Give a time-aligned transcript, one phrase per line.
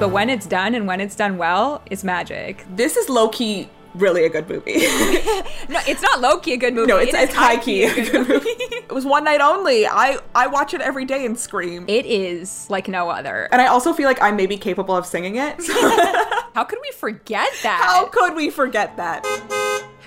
[0.00, 2.64] but when it's done and when it's done well, it's magic.
[2.74, 4.86] This is low key really a good movie.
[5.68, 6.88] No, it's not low key a good movie.
[6.88, 8.48] no, it's, It it's high key good movie.
[8.48, 9.86] it was one night only.
[9.86, 11.84] I I watch it every day and scream.
[11.86, 13.48] It is like no other.
[13.52, 15.54] and I also feel like I may be capable of singing it.
[16.54, 17.82] How could we forget that?
[17.84, 19.24] How could we forget that?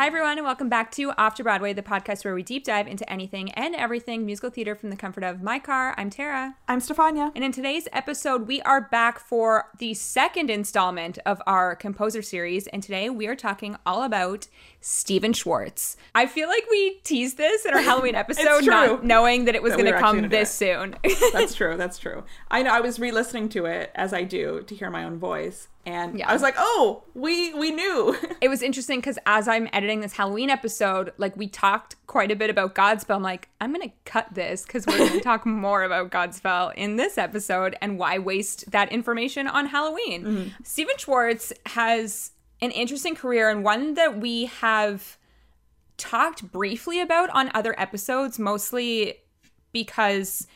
[0.04, 2.90] Hi, everyone, and welcome back to Off to Broadway, the podcast where we deep dive
[2.90, 5.96] into anything and everything musical theater from the comfort of my car.
[5.98, 6.58] I'm Tara.
[6.68, 7.32] I'm Stefania.
[7.34, 12.68] And in today's episode, we are back for the second installment of our composer series.
[12.68, 14.50] And today we are talking all about
[14.86, 15.96] Stephen Schwartz.
[16.14, 19.74] I feel like we teased this in our Halloween episode, not knowing that it was
[19.74, 20.98] going to come this soon.
[21.32, 21.78] That's true.
[21.78, 22.26] That's true.
[22.52, 22.72] I know.
[22.72, 26.30] I was re-listening to it as I do to hear my own voice, and Yeah.
[26.30, 30.14] I was like, "Oh, we we knew." it was interesting because as I'm editing this
[30.14, 33.16] Halloween episode, like we talked quite a bit about Godspell.
[33.16, 37.18] I'm like, I'm gonna cut this because we're gonna talk more about Godspell in this
[37.18, 40.24] episode and why waste that information on Halloween.
[40.26, 40.50] Mm-hmm.
[40.64, 42.32] Stephen Schwartz has
[42.64, 45.18] an interesting career and one that we have
[45.98, 49.16] talked briefly about on other episodes, mostly
[49.74, 50.48] because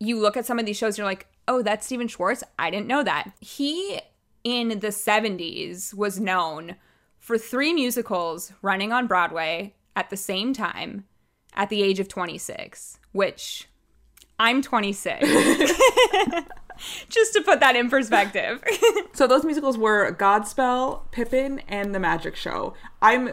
[0.00, 2.42] you look at some of these shows and you're like, oh, that's Stephen Schwartz.
[2.58, 3.32] I didn't know that.
[3.40, 4.00] He,
[4.44, 6.76] in the 70s, was known
[7.18, 11.04] for three musicals running on Broadway at the same time
[11.52, 13.68] at the age of 26, which
[14.38, 15.28] I'm 26.
[17.08, 18.62] Just to put that in perspective.
[19.12, 22.74] So those musicals were Godspell, Pippin, and The Magic Show.
[23.00, 23.32] I'm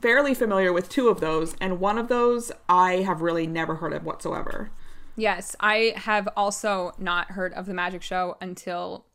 [0.00, 3.92] fairly familiar with two of those, and one of those I have really never heard
[3.92, 4.70] of whatsoever.
[5.14, 9.06] Yes, I have also not heard of the magic show until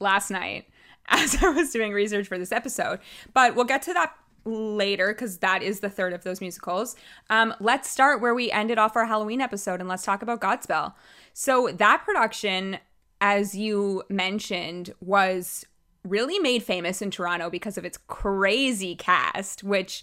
[0.00, 0.66] last night
[1.08, 2.98] as I was doing research for this episode.
[3.32, 6.96] But we'll get to that later because that is the third of those musicals.
[7.30, 10.94] Um, let's start where we ended off our Halloween episode and let's talk about Godspell.
[11.32, 12.78] So, that production,
[13.20, 15.64] as you mentioned, was
[16.04, 20.02] really made famous in Toronto because of its crazy cast, which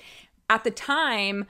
[0.50, 1.46] at the time,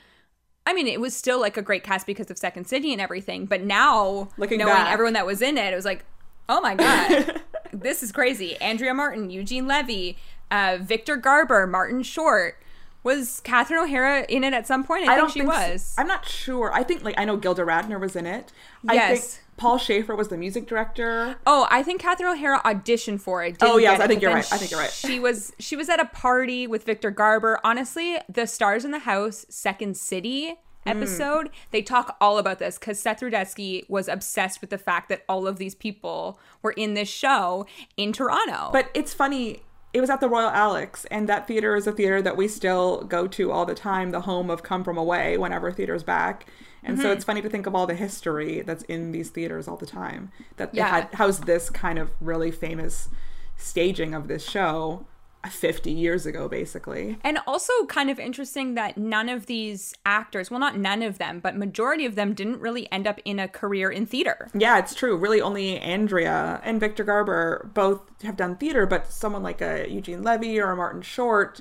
[0.67, 3.45] I mean, it was still like a great cast because of Second City and everything.
[3.45, 4.91] But now, Looking knowing back.
[4.93, 6.05] everyone that was in it, it was like,
[6.49, 7.41] oh my god,
[7.73, 8.55] this is crazy.
[8.61, 10.17] Andrea Martin, Eugene Levy,
[10.51, 12.57] uh, Victor Garber, Martin Short.
[13.03, 15.09] Was Catherine O'Hara in it at some point?
[15.09, 15.95] I, think she s- was.
[15.97, 16.71] I'm not sure.
[16.73, 18.53] I think like I know Gilda Radner was in it.
[18.87, 19.21] I Yes.
[19.35, 21.35] think Paul Shaffer was the music director.
[21.45, 23.59] Oh, I think Catherine O'Hara auditioned for it.
[23.59, 24.51] didn't Oh, yes, it, I think you're right.
[24.51, 24.91] I think you're right.
[24.91, 27.59] She was she was at a party with Victor Garber.
[27.63, 30.55] Honestly, the Stars in the House Second City
[30.85, 30.91] Mm.
[30.97, 35.23] episode, they talk all about this because Seth Rudetsky was obsessed with the fact that
[35.29, 37.65] all of these people were in this show
[37.95, 38.69] in Toronto.
[38.73, 39.61] But it's funny.
[39.93, 43.03] It was at the Royal Alex, and that theater is a theater that we still
[43.03, 46.47] go to all the time, the home of Come From Away, whenever theater's back.
[46.83, 47.03] And Mm-hmm.
[47.03, 49.85] so it's funny to think of all the history that's in these theaters all the
[49.85, 50.31] time.
[50.57, 50.89] That they Yeah.
[50.89, 53.09] had housed this kind of really famous
[53.57, 55.05] staging of this show
[55.49, 57.17] 50 years ago, basically.
[57.21, 61.39] And also kind of interesting that none of these actors, well not none of them,
[61.41, 64.49] but majority of them didn't really end up in a career in theater.
[64.53, 65.17] Yeah, it's true.
[65.17, 70.23] Really, only Andrea and Victor Garber both have done theater, but someone like a Eugene
[70.23, 71.59] Levy or a Martin Short,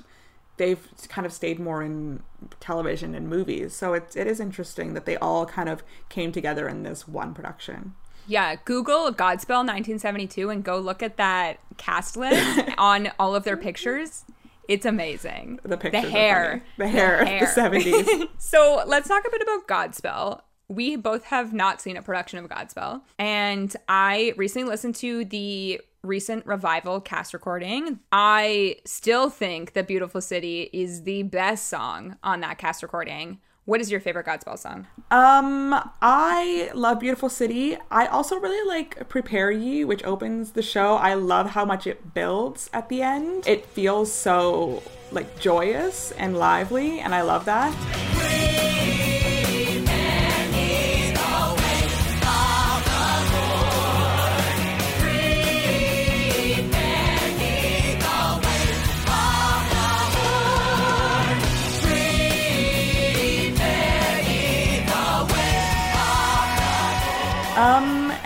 [0.57, 2.21] they've kind of stayed more in
[2.59, 3.75] television and movies.
[3.75, 7.33] So it's it is interesting that they all kind of came together in this one
[7.33, 7.93] production.
[8.25, 13.57] Yeah, Google Godspell 1972 and go look at that cast list on all of their
[13.57, 14.25] pictures.
[14.69, 15.59] It's amazing.
[15.63, 18.07] The pictures, are hair, the hair, of the seventies.
[18.37, 20.41] so let's talk a bit about Godspell.
[20.69, 25.81] We both have not seen a production of Godspell, and I recently listened to the
[26.03, 27.99] recent revival cast recording.
[28.11, 33.39] I still think that Beautiful City is the best song on that cast recording.
[33.65, 34.87] What is your favorite Godspell song?
[35.09, 37.77] Um, I love Beautiful City.
[37.89, 40.95] I also really like Prepare Ye, which opens the show.
[40.95, 43.47] I love how much it builds at the end.
[43.47, 44.83] It feels so
[45.13, 48.72] like joyous and lively, and I love that.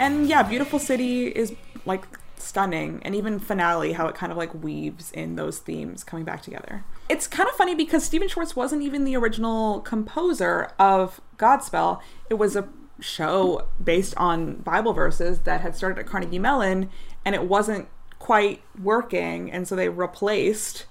[0.07, 1.53] And yeah, Beautiful City is
[1.85, 2.05] like
[2.37, 6.41] stunning, and even finale, how it kind of like weaves in those themes coming back
[6.41, 6.85] together.
[7.09, 11.99] It's kind of funny because Stephen Schwartz wasn't even the original composer of Godspell.
[12.29, 12.69] It was a
[12.99, 16.89] show based on Bible verses that had started at Carnegie Mellon,
[17.25, 17.87] and it wasn't
[18.17, 20.85] quite working, and so they replaced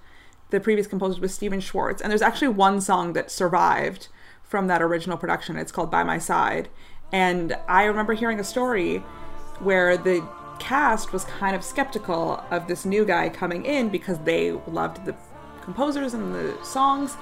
[0.50, 2.02] the previous composer with Stephen Schwartz.
[2.02, 4.08] And there's actually one song that survived
[4.44, 5.56] from that original production.
[5.56, 6.68] It's called By My Side.
[7.12, 8.98] And I remember hearing a story
[9.60, 10.26] where the
[10.58, 15.14] cast was kind of skeptical of this new guy coming in because they loved the
[15.62, 17.16] composers and the songs.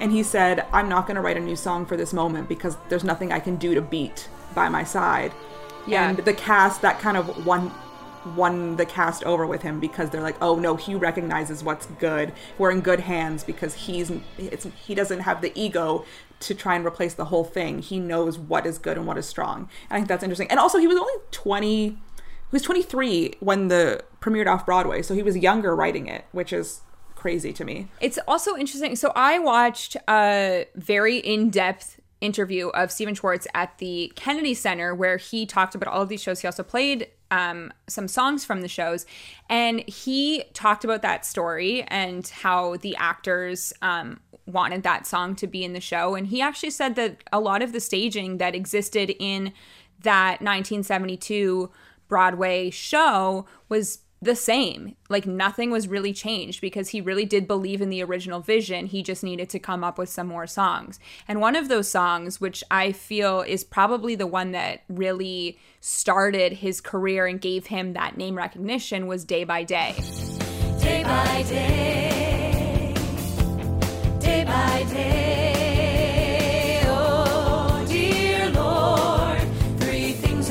[0.00, 2.76] And he said, I'm not going to write a new song for this moment because
[2.88, 5.32] there's nothing I can do to beat by my side.
[5.86, 6.08] Yeah.
[6.08, 7.72] And the cast, that kind of won
[8.36, 12.32] won the cast over with him because they're like, oh no, he recognizes what's good.
[12.58, 16.04] We're in good hands because he's it's, he doesn't have the ego
[16.40, 17.80] to try and replace the whole thing.
[17.80, 19.68] He knows what is good and what is strong.
[19.88, 20.50] And I think that's interesting.
[20.50, 21.88] And also, he was only twenty.
[21.88, 26.24] He was twenty three when the premiered off Broadway, so he was younger writing it,
[26.32, 26.80] which is
[27.14, 27.88] crazy to me.
[28.00, 28.96] It's also interesting.
[28.96, 34.94] So I watched a very in depth interview of Stephen Schwartz at the Kennedy Center
[34.94, 36.40] where he talked about all of these shows.
[36.40, 39.06] He also played um, some songs from the shows,
[39.48, 44.20] and he talked about that story and how the actors um,
[44.50, 46.14] wanted that song to be in the show.
[46.14, 49.52] And he actually said that a lot of the staging that existed in
[50.02, 51.70] that 1972
[52.08, 54.96] Broadway show was the same.
[55.08, 58.86] Like nothing was really changed because he really did believe in the original vision.
[58.86, 61.00] He just needed to come up with some more songs.
[61.26, 66.52] And one of those songs, which I feel is probably the one that really started
[66.54, 69.94] his career and gave him that name recognition, was Day by Day.
[70.80, 72.49] Day by day,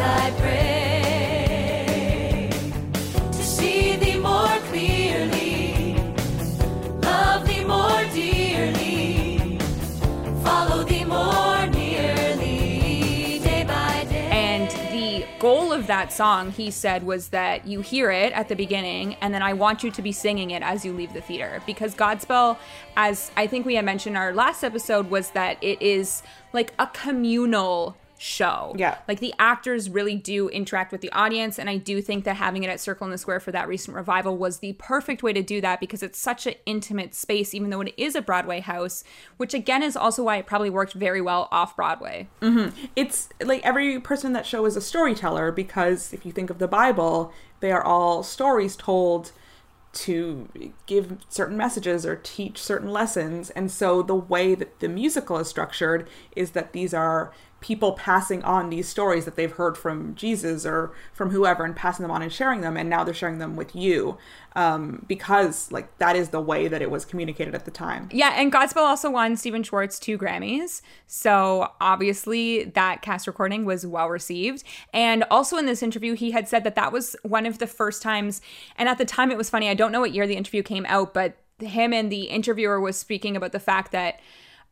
[0.02, 0.59] I pray
[16.00, 19.52] that song, he said, was that you hear it at the beginning, and then I
[19.52, 21.62] want you to be singing it as you leave the theater.
[21.66, 22.58] Because Godspell,
[22.96, 26.24] as I think we had mentioned our last episode, was that it is
[26.54, 28.76] like a communal show.
[28.78, 28.98] Yeah.
[29.08, 32.64] Like the actors really do interact with the audience, and I do think that having
[32.64, 35.42] it at Circle in the Square for that recent revival was the perfect way to
[35.42, 39.06] do that because it's such an intimate space, even though it is a Broadway house,
[39.38, 42.28] which again is also why it probably worked very well off Broadway.
[42.42, 42.76] Mm-hmm.
[42.96, 46.60] it's like every person in that show is a storyteller because if you think of
[46.60, 47.32] the Bible,
[47.62, 49.32] they are all stories told
[49.92, 50.48] to
[50.86, 53.50] give certain messages or teach certain lessons.
[53.52, 57.32] And so the way that the musical is structured is that these are
[57.62, 62.04] people passing on these stories that they've heard from Jesus or from whoever and passing
[62.04, 62.78] them on and sharing them.
[62.78, 64.18] And now they're sharing them with you
[64.56, 68.08] um, because like that is the way that it was communicated at the time.
[68.12, 70.82] Yeah, and Godspell also won Stephen Schwartz two Grammys.
[71.08, 74.64] So obviously that cast recording was well received.
[74.94, 78.02] And also in this interview, he had said that that was one of the first
[78.02, 78.42] times.
[78.78, 79.70] And at the time, it was funny.
[79.70, 82.98] I don't know what year the interview came out, but him and the interviewer was
[82.98, 84.20] speaking about the fact that.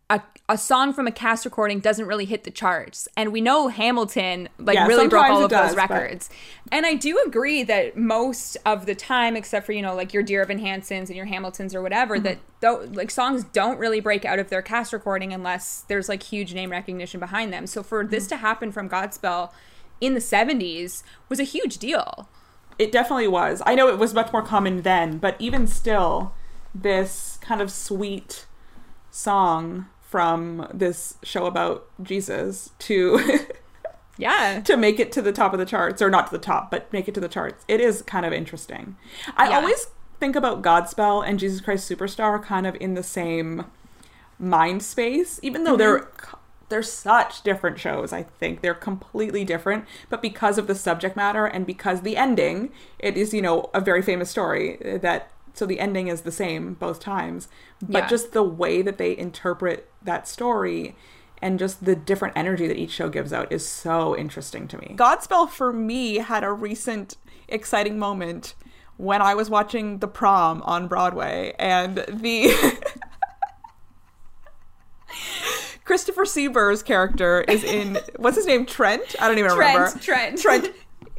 [0.10, 3.10] A, a song from a cast recording doesn't really hit the charts.
[3.18, 6.30] And we know Hamilton like Yeah, really broke all of does, those but- records.
[6.72, 10.24] And I do agree that most of the time, except for, you know, like your
[10.24, 12.24] Dear Evan Hansons and your Hamiltons or whatever, Mm-hmm.
[12.24, 16.24] that though like songs don't really break out of their cast recording unless there's like
[16.24, 17.68] huge name recognition behind them.
[17.68, 18.12] So for Mm-hmm.
[18.12, 19.52] this to happen from Godspell
[20.00, 22.30] in the 70s was a huge deal.
[22.80, 23.62] It definitely was.
[23.66, 26.34] I know it was much more common then, but even still,
[26.74, 28.46] this kind of sweet
[29.12, 33.20] song from this show about Jesus to
[34.18, 34.62] Yeah.
[34.62, 36.92] to make it to the top of the charts or not to the top, but
[36.92, 37.64] make it to the charts.
[37.68, 38.96] It is kind of interesting.
[39.36, 39.58] I Yeah.
[39.58, 39.88] always
[40.20, 43.66] think about Godspell and Jesus Christ Superstar kind of in the same
[44.40, 46.38] mind space, even though they're mm-hmm.
[46.70, 48.12] they're such different shows.
[48.12, 52.72] I think they're completely different, but because of the subject matter and because the ending,
[53.00, 56.74] it is you know a very famous story that so the ending is the same
[56.76, 57.48] both times,
[57.82, 58.08] but Yeah.
[58.08, 60.96] just the way that they interpret that story
[61.42, 64.96] and just the different energy that each show gives out is so interesting to me.
[64.98, 67.16] Godspell for me had a recent
[67.48, 68.56] exciting moment
[68.98, 72.52] when I was watching The Prom on Broadway and the
[75.86, 79.16] Christopher Sieber's character is in what's his name Trent?
[79.22, 80.00] I don't even Trent, remember.
[80.00, 80.40] Trent.
[80.40, 80.72] Trent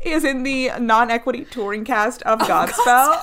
[0.05, 3.21] is in the non-equity touring cast of Godspell.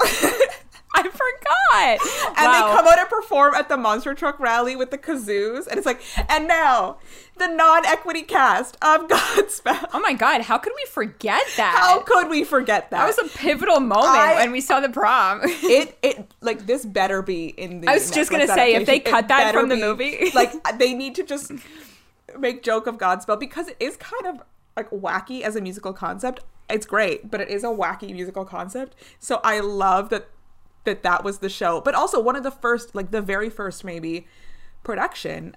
[0.98, 2.38] I forgot.
[2.38, 2.54] And wow.
[2.54, 5.68] they come out and perform at the monster truck rally with the kazoos.
[5.68, 6.98] And it's like, and now
[7.38, 9.90] the non equity cast of Godspell.
[9.94, 11.75] Oh my god, how could we forget that?
[11.78, 13.06] How could we forget that?
[13.06, 15.42] that was a pivotal moment I- when we saw the prom.
[15.44, 19.00] it it like this better be in the I was just gonna say, if they
[19.00, 20.32] cut that from the be- movie.
[20.34, 21.52] like they need to just
[22.40, 26.44] make joke of Godspell because it is kind of like wacky as a musical concept
[26.70, 30.28] it's great but it is a wacky musical concept so I love that
[30.86, 33.84] that that was the show but also one of the first like the very first
[33.84, 34.27] maybe
[34.84, 35.56] production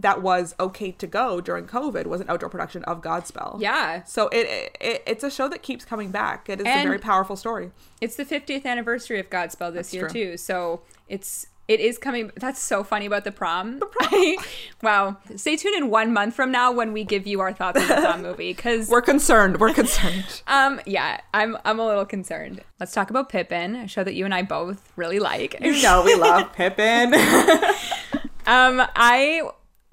[0.00, 3.60] that was okay to go during COVID was an outdoor production of Godspell.
[3.60, 4.02] Yeah.
[4.04, 6.48] So it, it it's a show that keeps coming back.
[6.48, 7.70] It is a very powerful story.
[8.00, 10.32] It's the 50th anniversary of Godspell this year true.
[10.32, 10.36] too.
[10.36, 12.32] So it's it is coming.
[12.34, 13.78] That's so funny about the prom.
[13.78, 14.36] The prom.
[14.82, 15.16] wow.
[15.36, 17.94] Stay tuned in one month from now when we give you our thoughts on the
[17.94, 19.60] prom movie because We're concerned.
[19.60, 20.42] We're concerned.
[20.48, 22.62] um yeah I'm I'm a little concerned.
[22.80, 25.56] Let's talk about Pippin, a show that you and I both really like.
[25.60, 27.14] you know we love Pippin.
[28.46, 29.42] Um, I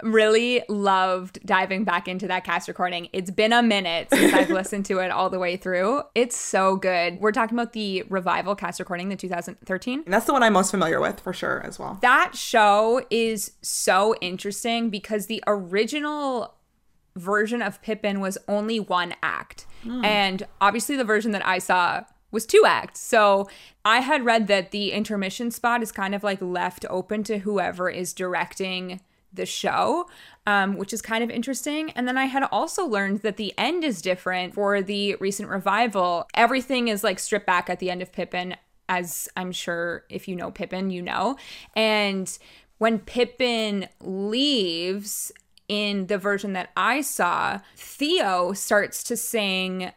[0.02, 3.08] really loved diving back into that cast recording.
[3.12, 6.02] It's been a minute since I've listened to it all the way through.
[6.14, 7.18] It's so good.
[7.20, 10.02] We're talking about the revival cast recording, the 2013.
[10.04, 11.98] And that's the one I'm most familiar with for sure as well.
[12.02, 16.54] That show is so interesting because the original
[17.16, 19.66] version of Pippin was only one act.
[19.82, 20.04] Hmm.
[20.04, 23.00] And obviously, the version that I saw was two acts.
[23.00, 23.48] So
[23.84, 27.88] I had read that the intermission spot is kind of like left open to whoever
[27.88, 29.00] is directing
[29.32, 30.08] the show,
[30.46, 31.90] um, which is kind of interesting.
[31.90, 36.26] And then I had also learned that the end is different for the recent revival.
[36.34, 38.56] Everything is like stripped back at the end of Pippin,
[38.88, 41.36] as I'm sure if you know Pippin, you know.
[41.76, 42.36] And
[42.78, 45.32] when Pippin leaves
[45.68, 49.92] in the version that I saw, Theo starts to sing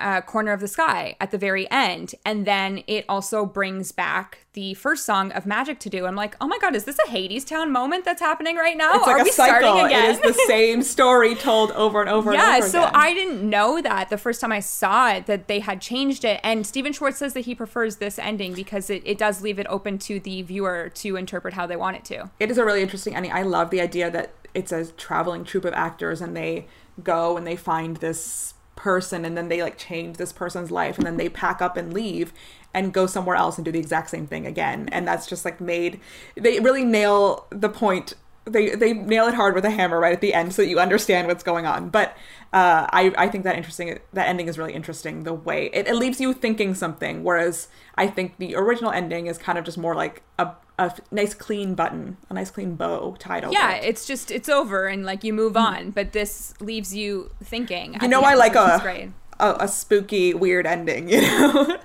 [0.00, 2.14] uh, Corner of the Sky at the very end.
[2.24, 6.06] And then it also brings back the first song of Magic to Do.
[6.06, 8.94] I'm like, oh my God, is this a Hadestown moment that's happening right now?
[8.94, 9.60] It's like Are a we cycle.
[9.60, 10.10] starting again?
[10.10, 12.92] It is the same story told over and over and yeah, over so again.
[12.94, 16.40] I didn't know that the first time I saw it that they had changed it.
[16.42, 19.66] And Stephen Schwartz says that he prefers this ending because it, it does leave it
[19.68, 22.30] open to the viewer to interpret how they want it to.
[22.40, 23.32] it is a really interesting ending.
[23.32, 26.66] I love the idea that it's a traveling troupe of actors and they
[27.04, 31.06] go and they find this person and then they like change this person's life and
[31.06, 32.32] then they pack up and leave
[32.72, 34.88] and go somewhere else and do the exact same thing again.
[34.90, 36.00] And that's just like made
[36.34, 38.14] they really nail the point.
[38.46, 40.80] They they nail it hard with a hammer right at the end so that you
[40.80, 41.90] understand what's going on.
[41.90, 42.16] But
[42.54, 45.24] uh, I I think that interesting that ending is really interesting.
[45.24, 49.36] The way it, it leaves you thinking something, whereas I think the original ending is
[49.36, 53.44] kind of just more like a a nice clean button, a nice clean bow tied
[53.44, 53.52] over.
[53.52, 53.84] Yeah, it.
[53.84, 55.60] it's just it's over and like you move mm.
[55.60, 57.98] on, but this leaves you thinking.
[58.00, 61.08] you know I like a, a a spooky weird ending.
[61.10, 61.78] You know,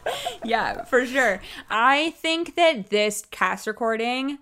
[0.45, 1.41] Yeah, for sure.
[1.69, 4.37] I think that this cast recording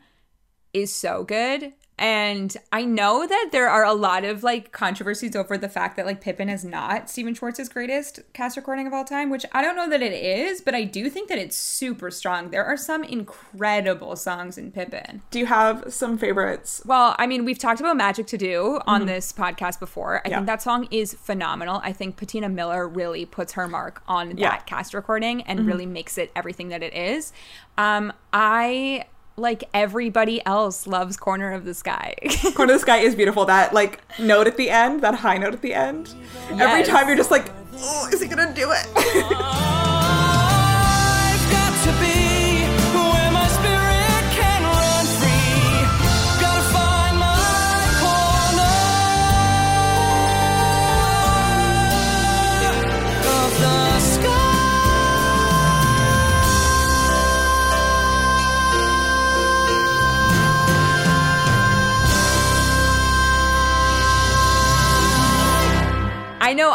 [0.74, 1.74] is so good.
[2.00, 6.06] And I know that there are a lot of like controversies over the fact that
[6.08, 9.76] like Pippin is not Stephen Schwartz's greatest cast recording of all time, which I don't
[9.76, 12.50] know that it is, but I do think that it's super strong.
[12.50, 15.22] There are some incredible songs in Pippin.
[15.30, 16.82] do you have some favorites?
[16.86, 20.18] Well, I mean, we've talked about Magic to Do on this podcast before.
[20.18, 20.30] I Mm-hmm.
[20.32, 20.38] Yeah.
[20.38, 21.80] think that song is phenomenal.
[21.84, 24.34] I think Patina Miller really puts her mark on Yeah.
[24.34, 24.42] Mm-hmm.
[24.58, 27.32] that cast recording and really makes it everything that it is.
[27.78, 32.16] Um, I like everybody else loves Corner of the Sky.
[32.56, 33.46] Corner of the Sky is beautiful.
[33.46, 36.14] That like note at the end, that high note at the end.
[36.52, 39.94] Every time you're just like, oh, is he gonna do it?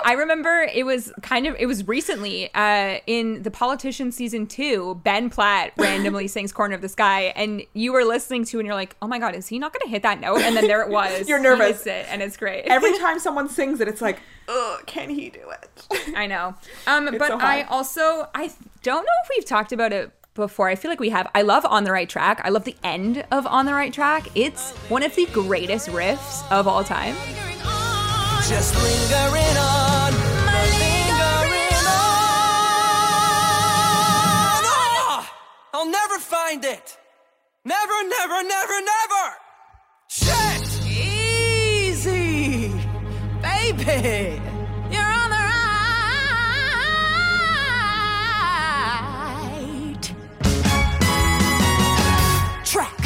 [0.08, 4.98] I remember it was kind of it was recently uh, in the Politician season two.
[5.04, 8.66] Ben Platt randomly sings "Corner of the Sky," and you were listening to, it and
[8.66, 10.66] you're like, "Oh my god, is he not going to hit that note?" And then
[10.66, 11.28] there it was.
[11.28, 11.86] You're nervous.
[11.86, 12.64] it, and it's great.
[12.64, 16.14] Every time someone sings it, it's like, oh, can he do it?
[16.16, 16.54] I know.
[16.86, 18.50] Um, but so I also I
[18.82, 20.70] don't know if we've talked about it before.
[20.70, 21.28] I feel like we have.
[21.34, 22.40] I love On the Right Track.
[22.44, 24.28] I love the end of On the Right Track.
[24.34, 27.14] It's one of the greatest riffs of all time.
[28.48, 32.22] Just lingering on, lingering on.
[34.64, 35.20] Ah!
[35.74, 36.96] I'll never find it.
[37.66, 39.36] Never, never, never, never.
[40.08, 40.80] Shit.
[40.86, 42.72] Easy,
[43.42, 44.40] baby.
[44.90, 45.36] You're on the
[49.44, 50.08] right
[52.64, 52.96] track.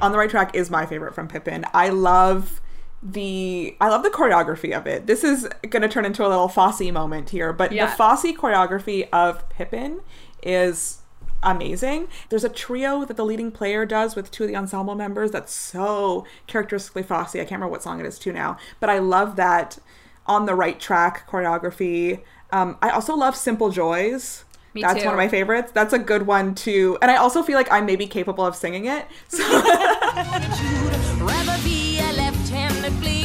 [0.00, 1.64] On the Right Track is my favorite from Pippin.
[1.74, 2.60] I love
[3.02, 5.06] the I love the choreography of it.
[5.06, 7.86] This is going to turn into a little Fosse moment here, but Yeah.
[7.86, 10.00] the Fosse choreography of Pippin
[10.42, 10.98] is
[11.42, 12.08] amazing.
[12.28, 15.54] There's a trio that the leading player does with two of the ensemble members that's
[15.54, 17.34] so characteristically Fosse.
[17.36, 19.78] I can't remember what song it is to now, but I love that
[20.26, 22.20] on the right track choreography.
[22.52, 24.44] Um, I also love Simple Joys.
[24.74, 25.06] Me That's too.
[25.06, 25.72] one of my favorites.
[25.72, 26.96] That's a good one too.
[27.02, 29.06] And I also feel like I may be capable of singing it.
[29.28, 29.42] So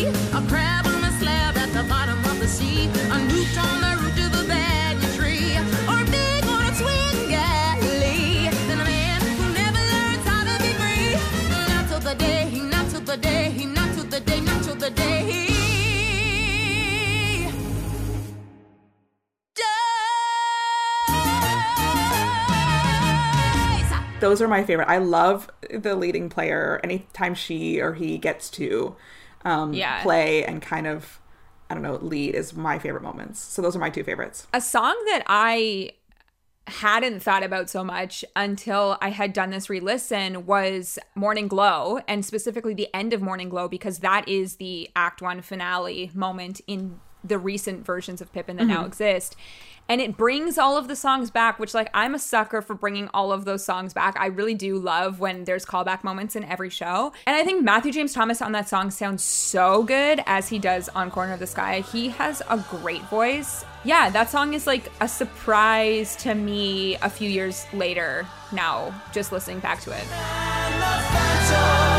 [0.08, 3.98] a crab on a slab at the bottom of the sea, a newt on the
[4.02, 5.58] root of a tree,
[5.90, 6.72] or a pig on a
[7.28, 8.50] galley.
[8.68, 11.18] Then a man who never learns how to be free.
[11.70, 14.90] Not till the day, not till the day, not till the day, not till the
[14.92, 15.48] day.
[24.20, 24.88] Those are my favorite.
[24.88, 28.96] I love the leading player anytime she or he gets to
[29.46, 30.02] um, Yeah.
[30.04, 31.20] play and kind of,
[31.70, 33.40] I don't know, lead is my favorite moments.
[33.40, 34.48] So those are my two favorites.
[34.54, 35.92] a song that I
[36.68, 42.26] hadn't thought about so much until I had done this re-listen was Morning Glow and
[42.26, 47.00] specifically the end of Morning Glow because that is the act 1 finale moment in
[47.24, 49.36] the recent versions of Pippin that now exist.
[49.88, 53.10] And it brings all of the songs back, which like I'm a sucker for bringing
[53.14, 54.16] all of those songs back.
[54.20, 57.14] I really do love when there's callback moments in every show.
[57.28, 60.90] And I think Matthew James Thomas on that song sounds so good as he does
[60.90, 61.82] on Corner of the Sky.
[61.82, 63.64] He has a great voice.
[63.84, 69.32] Yeah, that song is like a surprise to me a few years later now, just
[69.32, 71.95] listening back to it.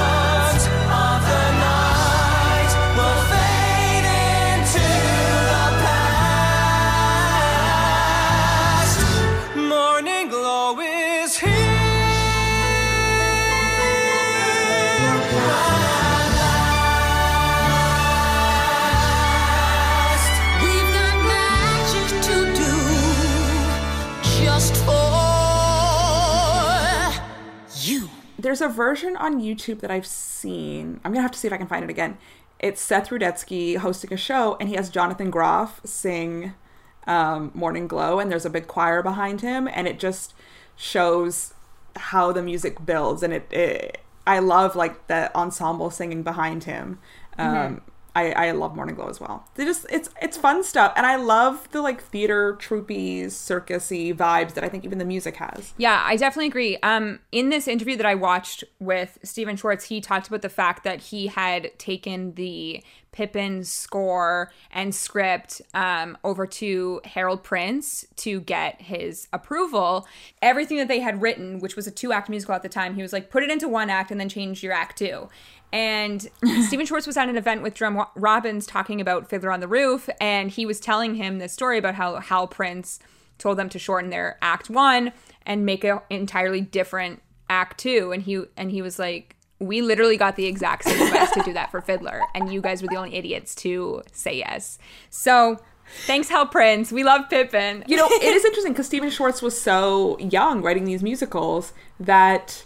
[28.47, 31.00] There's a version on YouTube that I've seen.
[31.05, 32.17] I'm gonna have to see if I can find it again.
[32.61, 36.55] It's Seth Rudetsky hosting a show, and he has Jonathan Groff sing
[37.09, 40.33] um, "Morning Glow," and there's a big choir behind him, and it just
[40.76, 41.55] shows
[41.97, 43.25] how the music builds.
[43.25, 43.99] And it, it
[44.29, 47.00] I love like the ensemble singing behind him.
[47.38, 47.81] Um,
[48.16, 49.46] I, I love Morning Glow as well.
[49.56, 54.54] They just it's it's fun stuff, and I love the like theater troupy circusy vibes
[54.54, 55.75] that I think even the music has.
[55.76, 56.78] Yeah, I definitely agree.
[56.82, 60.82] Um, in this interview that I watched with Stephen Schwartz, he talked about the fact
[60.84, 62.82] that he had taken the
[63.17, 70.06] Pippin score and script um, over to Harold Prince to get his approval.
[70.43, 73.00] Everything that they had written, which was a two act musical at the time, he
[73.00, 75.30] was like, put it into one act and then change your act two.
[75.73, 76.23] And
[76.67, 80.09] Stephen Schwartz was at an event with Jerome Robbins talking about Fiddler on the Roof,
[80.21, 82.99] and he was telling him this story about how Hal Prince
[83.39, 85.13] told them to shorten their act one
[85.45, 88.13] and make an entirely different act two.
[88.13, 91.52] And he and he was like we literally got the exact same advice to do
[91.55, 94.79] that for fiddler and you guys were the only idiots to say yes.
[95.09, 95.59] So
[96.05, 96.93] thanks hal prince.
[96.93, 97.85] We love pippin.
[97.87, 102.65] You know, it is interesting because Stephen Schwartz was so young writing these musicals that,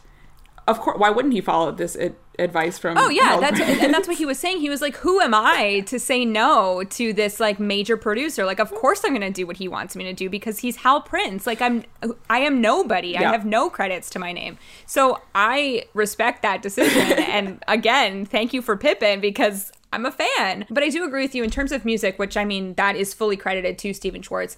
[0.68, 2.96] of course, why wouldn't he follow this ad- advice from?
[2.96, 3.82] Oh yeah, that's Prince?
[3.82, 4.60] and that's what he was saying.
[4.60, 8.44] He was like, "Who am I to say no to this like major producer?
[8.44, 10.76] Like, of course I'm going to do what he wants me to do because he's
[10.76, 11.46] Hal Prince.
[11.46, 11.84] Like, I'm
[12.28, 13.16] I am nobody.
[13.16, 14.58] I have no credits to my name.
[14.86, 17.18] So I respect that decision.
[17.18, 20.66] and again, thank you for Pippin because I'm a fan.
[20.70, 23.12] But I do agree with you in terms of music, which I mean that is
[23.12, 24.56] fully credited to Stephen Schwartz.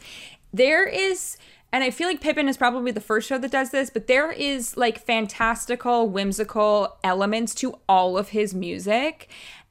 [0.53, 1.39] There is
[1.73, 4.31] and I feel like Pippin is probably the first show that does this, but there
[4.31, 9.29] is like fantastical, whimsical elements to all of his music.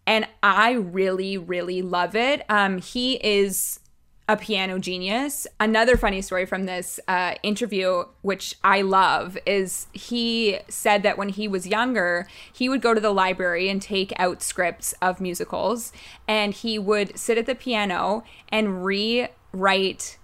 [0.08, 2.44] And I really, really love it.
[2.50, 3.80] Um, he is
[4.28, 5.46] a piano genius.
[5.60, 11.30] Another funny story from this uh, interview, which I love, is he said that when
[11.30, 15.92] he was younger, he would go to the library and take out scripts of musicals,
[16.28, 20.18] and he would sit at the piano and rewrite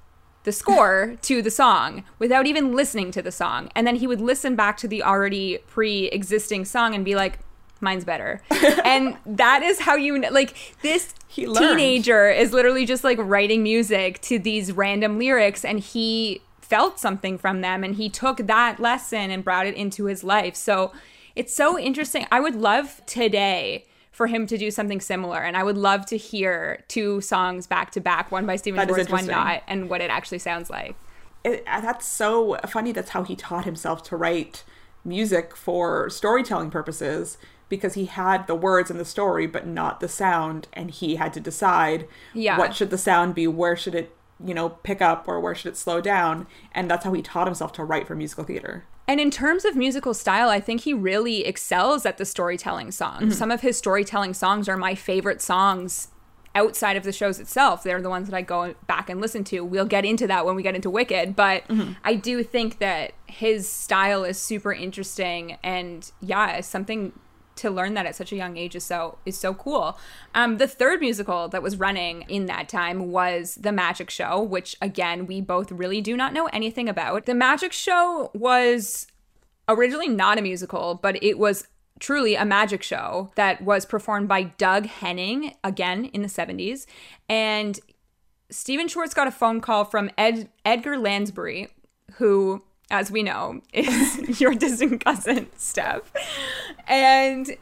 [0.47, 3.69] the score to the song without even listening to the song.
[3.75, 7.39] And then he would listen back to the already pre existing song and be like,
[7.81, 8.41] mine's better.
[8.85, 14.39] and that is how you, like, this teenager is literally just like writing music to
[14.39, 19.43] these random lyrics and he felt something from them and he took that lesson and
[19.43, 20.55] brought it into his life.
[20.55, 20.93] So
[21.35, 22.25] it's so interesting.
[22.31, 23.83] I would love today
[24.17, 27.91] for him to do something similar and I would love to hear two songs back
[27.91, 30.95] to back, one by Stephen Schwartz, one not, and what it actually sounds like.
[31.43, 32.91] it, uh, that's so funny.
[32.91, 34.63] That's how he taught himself to write
[35.05, 37.37] music for storytelling purposes
[37.69, 41.31] because he had the words in the story but not the sound, and he had
[41.33, 42.57] to decide Yeah.
[42.57, 45.71] what should the sound be, where should it, you know, pick up, or where should
[45.73, 48.85] it slow down, and that's how he taught himself to write for musical theater.
[49.07, 53.21] And in terms of musical style, I think he really excels at the storytelling songs.
[53.21, 53.31] Mm-hmm.
[53.31, 56.09] Some of his storytelling songs are my favorite songs
[56.53, 57.83] outside of the shows itself.
[57.83, 59.61] They're the ones that I go back and listen to.
[59.61, 61.93] We'll get into that when we get into Wicked, but mm-hmm.
[62.03, 67.13] I do think that his style is super interesting and yeah, something
[67.57, 69.97] to learn that at such a young age is so is so cool.
[70.33, 74.75] Um, the third musical that was running in that time was The Magic Show, which
[74.81, 77.25] again we both really do not know anything about.
[77.25, 79.07] The Magic Show was
[79.67, 81.67] originally not a musical, but it was
[81.99, 86.85] truly a magic show that was performed by Doug Henning again in the 70s.
[87.27, 87.79] And
[88.49, 91.69] Stephen Schwartz got a phone call from Ed, Edgar Lansbury,
[92.13, 96.11] who, as we know, is your distant cousin, Steph.
[96.87, 97.57] And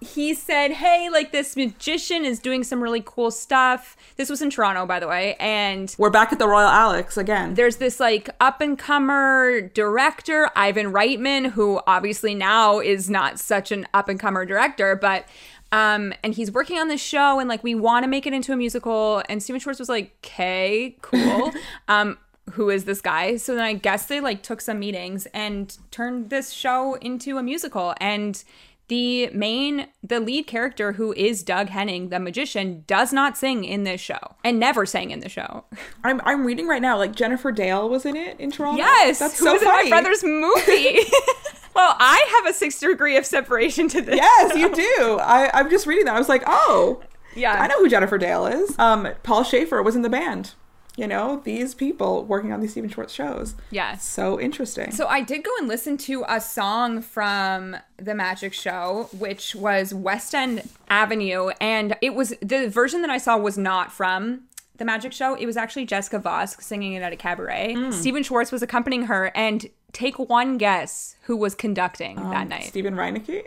[0.00, 3.96] he said, Hey, like this magician is doing some really cool stuff.
[4.16, 5.34] This was in Toronto, by the way.
[5.40, 7.54] And We're back at the Royal Alex again.
[7.54, 13.72] there's this like up and comer director, Ivan Reitman, who obviously now is not such
[13.72, 15.26] an up and comer director, but
[15.72, 18.52] um, and he's working on this show and like we want to make it into
[18.52, 19.22] a musical.
[19.28, 21.52] And Stephen Schwartz was like, "Okay, cool."
[21.88, 22.16] um,
[22.52, 23.36] who is this guy?
[23.36, 27.42] So then I guess they like took some meetings and turned this show into a
[27.42, 27.94] musical.
[28.00, 28.42] And
[28.88, 33.84] the main, the lead character, who is Doug Henning, the magician, does not sing in
[33.84, 35.64] this show and never sang in the show.
[36.04, 36.98] I'm I'm reading right now.
[36.98, 38.78] Like Jennifer Dale was in it in Toronto.
[38.78, 39.90] Yes, that's so was in funny.
[39.90, 40.98] my brother's movie.
[41.74, 44.16] well, I have a sixth degree of separation to this.
[44.16, 45.18] Yes, you do.
[45.18, 46.14] I I'm just reading that.
[46.14, 47.02] I was like, oh,
[47.34, 47.54] Yeah.
[47.54, 48.78] I know who Jennifer Dale is.
[48.78, 50.52] Um, Paul Shaffer was in the band.
[50.96, 53.54] You know, these people working on these Stephen Schwartz shows.
[53.70, 53.96] Yeah.
[53.96, 54.92] So interesting.
[54.92, 59.92] So I did go and listen to a song from the Magic Show, which was
[59.92, 64.42] West End Avenue, and it was the version that I saw was not from
[64.76, 65.34] the Magic Show.
[65.34, 67.74] It was actually Jessica Vosk singing it at a cabaret.
[67.76, 67.92] Mm.
[67.92, 72.64] Stephen Schwartz was accompanying her, and take one guess who was conducting um, that night.
[72.64, 73.46] Steven Reineke.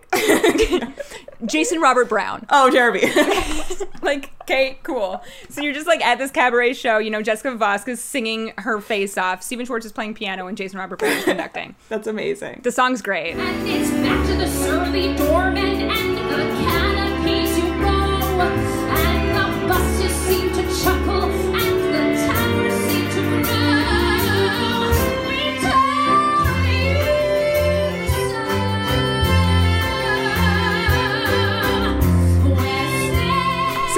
[1.45, 2.45] Jason Robert Brown.
[2.49, 3.01] oh, Jeremy.
[4.01, 5.21] like, okay, cool.
[5.49, 8.81] So you're just like at this cabaret show, you know, Jessica Vosk is singing her
[8.81, 9.43] face off.
[9.43, 11.75] Stephen Schwartz is playing piano and Jason Robert Brown is conducting.
[11.89, 12.61] That's amazing.
[12.63, 13.35] The song's great.
[13.35, 16.76] And it's back to the surly doorman and the canopies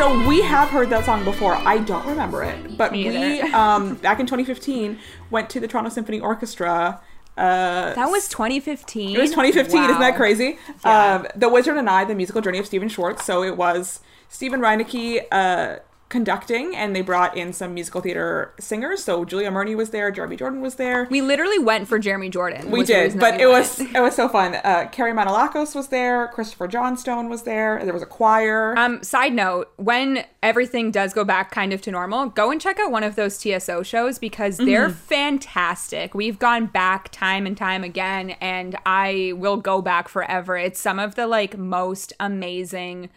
[0.10, 1.54] So we have heard that song before.
[1.54, 4.98] I don't remember it, but Me we um back in 2015
[5.30, 7.00] went to the Toronto Symphony Orchestra.
[7.38, 9.16] Uh, That was 2015.
[9.16, 9.84] It was 2015.
[9.84, 10.58] Isn't that crazy?
[10.84, 11.14] Yeah.
[11.18, 13.24] Um, the Wizard and I, the musical journey of Stephen Schwartz.
[13.24, 15.76] So it was Steven Reineke uh,
[16.10, 19.04] conducting, and they brought in some musical theater singers.
[19.04, 21.08] So Julia Murney was there, Jeremy Jordan was there.
[21.10, 22.72] We literally went for Jeremy Jordan.
[22.72, 23.60] We did, but we it went.
[23.60, 24.56] was it was so fun.
[24.56, 27.80] Uh, Carrie Manolakos was there, Christopher Johnstone was there.
[27.84, 28.78] There was a choir.
[28.78, 32.80] Um, side note, when everything does go back kind of to normal, go and check
[32.80, 36.16] out one of those TSO shows because they're fantastic.
[36.16, 40.58] We've gone back time and time again, and I will go back forever.
[40.58, 43.10] It's some of the like most amazing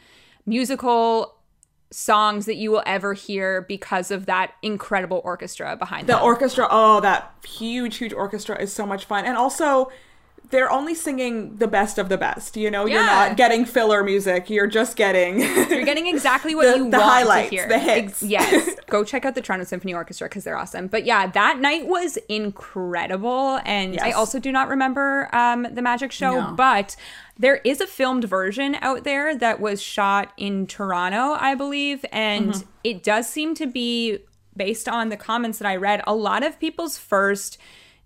[0.44, 1.36] musical
[1.92, 6.22] songs that you will ever hear because of that incredible orchestra behind the them.
[6.22, 9.90] orchestra, oh, that huge, huge orchestra is so much fun, and also.
[10.52, 12.56] They're only singing the best of the best.
[12.56, 14.48] You know, you're not getting filler music.
[14.48, 17.68] You're just getting You're getting exactly what The- you the want highlights, to hear.
[17.68, 18.22] the hits.
[18.22, 18.76] Yes.
[18.88, 20.86] Go check out the Toronto Symphony Orchestra because they're awesome.
[20.86, 23.60] But yeah, that night was incredible.
[23.64, 26.54] And I also do not remember um, the magic show, No.
[26.54, 26.94] but
[27.38, 32.04] there is a filmed version out there that was shot in Toronto, I believe.
[32.12, 32.68] And Mm-hmm.
[32.84, 34.18] it does seem to be,
[34.56, 37.56] based on the comments that I read, a lot of people's first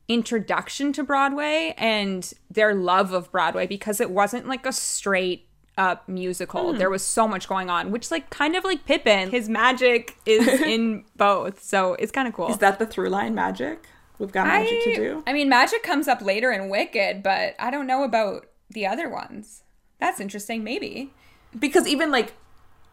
[0.08, 6.08] introduction to Broadway and their love of Broadway because it wasn't like a straight up
[6.08, 6.72] musical.
[6.72, 6.78] Hmm.
[6.78, 10.46] There was so much going on, which like kind of like Pippin, his magic is
[10.62, 11.62] in both.
[11.62, 12.48] So it's kind of cool.
[12.48, 13.86] Is that the through line magic?
[14.18, 15.22] We've got magic to do.
[15.26, 19.10] I mean, magic comes up later in Wicked, but I don't know about the other
[19.10, 19.62] ones.
[20.00, 21.12] That's interesting, maybe.
[21.58, 22.34] because even like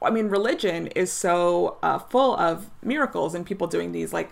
[0.02, 4.32] i mean religion is so uh, full of miracles and people doing these like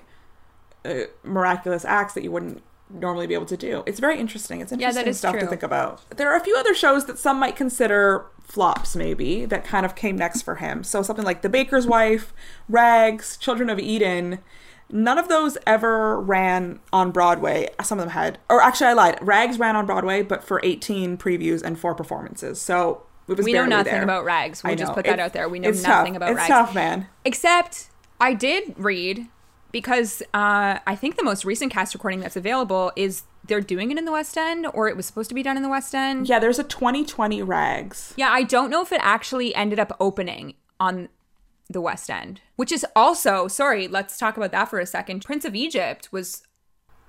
[0.83, 2.61] uh, miraculous acts that you wouldn't
[2.93, 5.63] normally be able to do it's very interesting it's Yeah, interesting is stuff to think
[5.63, 9.85] about there are a few other shows that some might consider flops maybe that kind
[9.85, 12.33] of came next for him so something like the baker's wife
[12.67, 14.39] rags children of eden
[14.93, 17.69] None of those ever ran on Broadway.
[17.81, 19.17] Some of them had, or actually, I lied.
[19.21, 22.59] Rags ran on Broadway, but for 18 previews and four performances.
[22.61, 24.03] So it was We know nothing there.
[24.03, 24.63] about Rags.
[24.63, 25.47] We'll just put that out there.
[25.47, 26.17] We know it's nothing tough.
[26.17, 26.49] about it's Rags.
[26.49, 27.07] tough, man.
[27.23, 29.27] Except I did read
[29.71, 33.97] because uh, I think the most recent cast recording that's available is they're doing it
[33.97, 36.29] in the West End, or it was supposed to be done in the West End.
[36.29, 38.13] Yeah, there's a 2020 Rags.
[38.15, 41.09] Yeah, I don't know if it actually ended up opening on
[41.69, 45.23] the West End, which is also, sorry, let's talk about that for a second.
[45.23, 46.43] Prince of Egypt was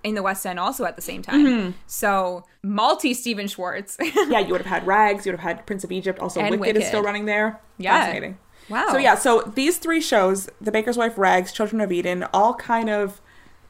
[0.05, 1.47] in the West End also at the same time.
[1.47, 1.71] Mm-hmm.
[1.87, 3.97] So multi Stephen Schwartz.
[4.29, 6.19] yeah, you would have had Rags, you would have had Prince of Egypt.
[6.19, 7.61] Also, And Wicked, is still running there.
[7.79, 7.99] Yeah.
[8.01, 8.39] Fascinating.
[8.73, 8.89] Wow.
[8.91, 12.89] So yeah, so these three shows, The Baker's Wife, Rags, Children of Eden, all kind
[12.91, 13.21] of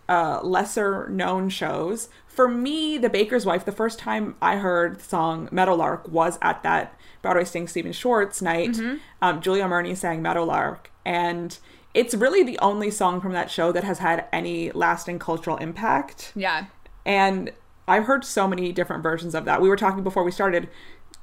[0.09, 2.09] uh, lesser known shows.
[2.27, 6.63] For me, The Baker's Wife, the first time I heard the song Meadowlark was at
[6.63, 8.73] that Broadway Sting Stephen Schwartz night.
[8.73, 8.97] Mm-hmm.
[9.21, 11.59] Um, Julia Murney sang Meadowlark, and
[11.95, 16.33] it's really the only song from that show that has had any lasting cultural impact.
[16.35, 16.67] yeah.
[17.05, 17.53] And
[17.89, 19.61] I've heard so many different versions of that.
[19.61, 20.69] We were talking before we started,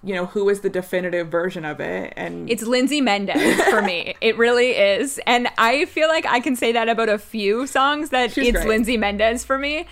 [0.04, 2.14] you know, who is the definitive version of it?
[2.16, 4.16] And It's Lindsay Mendez for me.
[4.22, 5.20] It really is.
[5.26, 8.58] And I feel like I can say that about a few songs that She's it's
[8.58, 8.68] great.
[8.68, 9.86] Lindsay Mendez for me.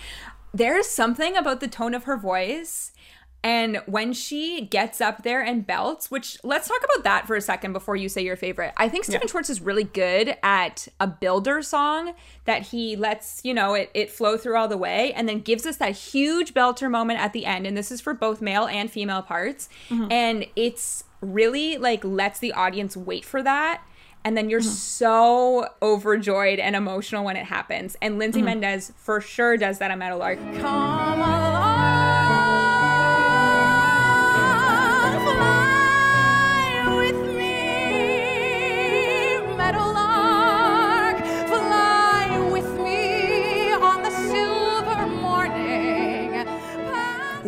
[0.54, 2.92] There's something about the tone of her voice.
[3.44, 7.40] And when she gets up there and belts, which let's talk about that for a
[7.40, 8.72] second before you say your favorite.
[8.76, 9.30] I think Stephen Yeah.
[9.30, 12.14] Schwartz is really good at a builder song
[12.46, 15.66] that he lets, you know, it, it flow through all the way and then gives
[15.66, 17.64] us that huge belter moment at the end.
[17.66, 19.68] And this is for both male and female parts.
[19.88, 20.10] Mm-hmm.
[20.10, 23.82] And it's really like lets the audience wait for that.
[24.24, 24.68] And then you're mm-hmm.
[24.68, 27.96] so overjoyed and emotional when it happens.
[28.02, 28.46] And Lindsay mm-hmm.
[28.46, 30.38] Mendez for sure does that on Meadowlark.
[30.56, 32.07] Come along,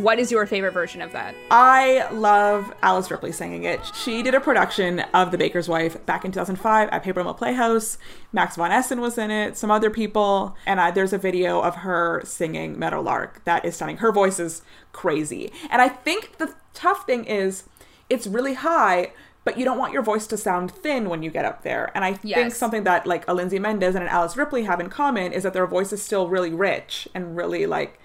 [0.00, 1.34] What is your favorite version of that?
[1.50, 3.80] I love Alice Ripley singing it.
[3.94, 7.98] She did a production of The Baker's Wife back in 2005 at Paper Mill Playhouse.
[8.32, 11.76] Max von Essen was in it, some other people, and I, there's a video of
[11.76, 13.98] her singing Meadowlark that is stunning.
[13.98, 15.52] Her voice is crazy.
[15.68, 17.64] And I think the tough thing is
[18.08, 19.12] it's really high,
[19.44, 21.90] but you don't want your voice to sound thin when you get up there.
[21.94, 24.88] And I think something that like a Lindsay Mendez and an Alice Ripley have in
[24.88, 28.00] common is that their voice is still really rich and really like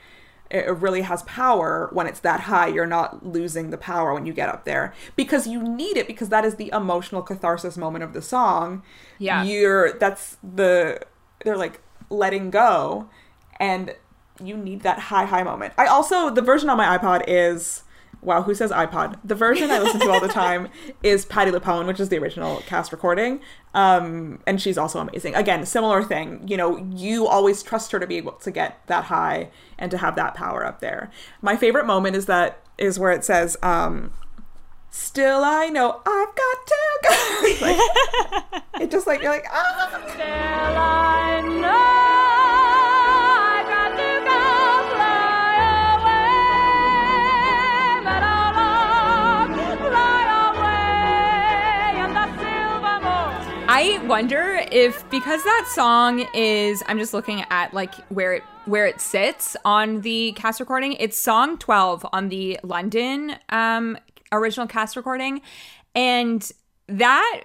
[0.55, 2.67] it really has power when it's that high.
[2.67, 6.29] You're not losing the power when you get up there because you need it because
[6.29, 8.83] that is the emotional catharsis moment of the song.
[9.19, 9.43] Yeah.
[9.43, 11.01] You're that's the
[11.43, 13.09] they're like letting go
[13.59, 13.95] and
[14.43, 15.73] you need that high high moment.
[15.77, 17.83] I also the version on my iPod is
[18.25, 19.17] wow, who says iPod?
[19.23, 20.67] The version I listen to all the time
[21.03, 23.39] is Patti LuPone, which is the original cast recording.
[23.73, 25.35] Um, and she's also amazing.
[25.35, 26.47] Again, similar thing.
[26.47, 29.97] You know, you always trust her to be able to get that high and to
[29.97, 31.11] have that power up there.
[31.41, 34.11] My favorite moment is that is where it says, um,
[34.89, 37.11] "Still, I know I've got to go."
[37.65, 37.79] like,
[38.81, 40.05] it just like you're like, ah.
[40.17, 42.54] I
[54.05, 59.01] wonder if because that song is I'm just looking at like where it where it
[59.01, 60.93] sits on the cast recording.
[60.93, 63.97] It's song 12 on the London um
[64.31, 65.41] original cast recording
[65.93, 66.49] and
[66.87, 67.43] that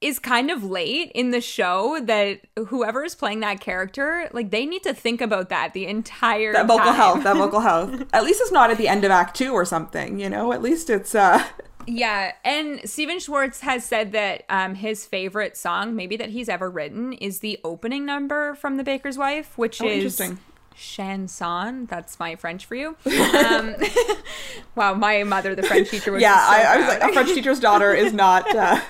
[0.00, 4.66] is kind of late in the show that whoever is playing that character like they
[4.66, 6.94] need to think about that the entire that vocal time.
[6.94, 9.64] health that vocal health at least it's not at the end of act two or
[9.64, 11.42] something you know at least it's uh
[11.88, 16.68] Yeah, and Stephen Schwartz has said that um, his favorite song, maybe that he's ever
[16.68, 20.38] written, is the opening number from The Baker's Wife, which Oh, is interesting.
[20.74, 21.86] chanson.
[21.86, 22.96] That's my French for you.
[23.06, 23.76] Um,
[24.74, 27.28] wow, my mother, the French teacher, was yeah so I, I was like a french
[27.34, 28.80] teacher's daughter is not uh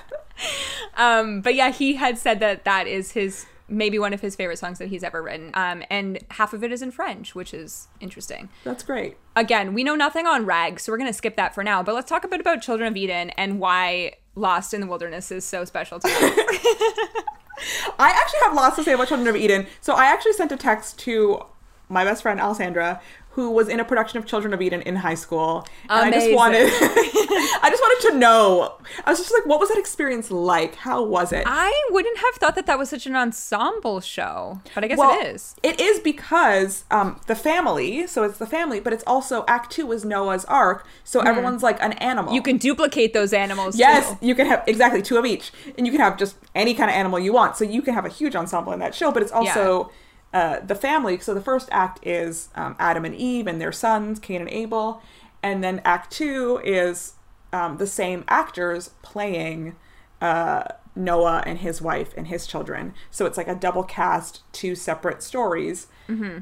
[0.95, 4.57] Um, but yeah, he had said that that is his maybe one of his favorite
[4.57, 5.51] songs that he's ever written.
[5.53, 8.49] Um, and half of it is in French, which is interesting.
[8.63, 11.63] that's great Again, we know nothing on Rags, so we're going to skip that for
[11.63, 11.83] now.
[11.83, 15.31] But let's talk a bit about Children of Eden and why Lost in the Wilderness
[15.31, 16.13] is so special to us.
[17.99, 19.67] I actually have lots to say about Children of Eden.
[19.81, 21.43] So I actually sent a text to
[21.89, 23.01] my best friend Alessandra,
[23.37, 25.67] who was in a production of Children of Eden in high school.
[25.89, 28.73] And I just wanted I just wanted to know.
[29.05, 30.73] I was just like, what was that experience like?
[30.73, 31.43] How was it?
[31.45, 35.19] I wouldn't have thought that that was such an ensemble show, but I guess Well,
[35.19, 35.55] it is.
[35.61, 39.91] It is because um, the family, so it's the family, but it's also Act Two
[39.91, 42.33] is Noah's Ark, so everyone's like an animal.
[42.33, 43.77] You can duplicate those animals.
[43.77, 44.25] Yes, too.
[44.25, 46.95] you can have exactly two of each, and you can have just any kind of
[46.95, 47.55] animal you want.
[47.55, 49.91] So you can have a huge ensemble in that show, but it's also
[50.33, 51.19] uh, the family.
[51.19, 55.01] So the first act is um, Adam and Eve and their sons, Cain and Abel,
[55.41, 57.13] and then Act Two is
[57.53, 59.75] um, the same actors playing
[60.21, 60.63] uh,
[60.95, 62.93] Noah and his wife and his children.
[63.11, 65.87] So it's like a double cast, two separate stories.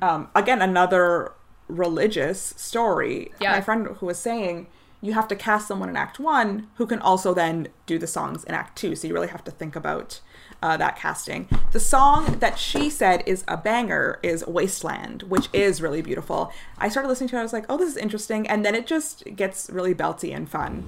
[0.02, 1.34] Um, again, another
[1.68, 3.32] religious story.
[3.40, 3.52] Yeah.
[3.52, 4.68] My friend who was saying
[5.02, 8.44] you have to cast someone in Act One who can also then do the songs
[8.44, 8.96] in Act Two.
[8.96, 10.22] So you really have to think about
[10.66, 11.48] uh, that casting.
[11.74, 16.52] The song that she said is a banger is Wasteland, which is really beautiful.
[16.80, 18.48] I started listening to it, I was like, oh, this is interesting.
[18.48, 20.84] And then it just gets really belty and fun.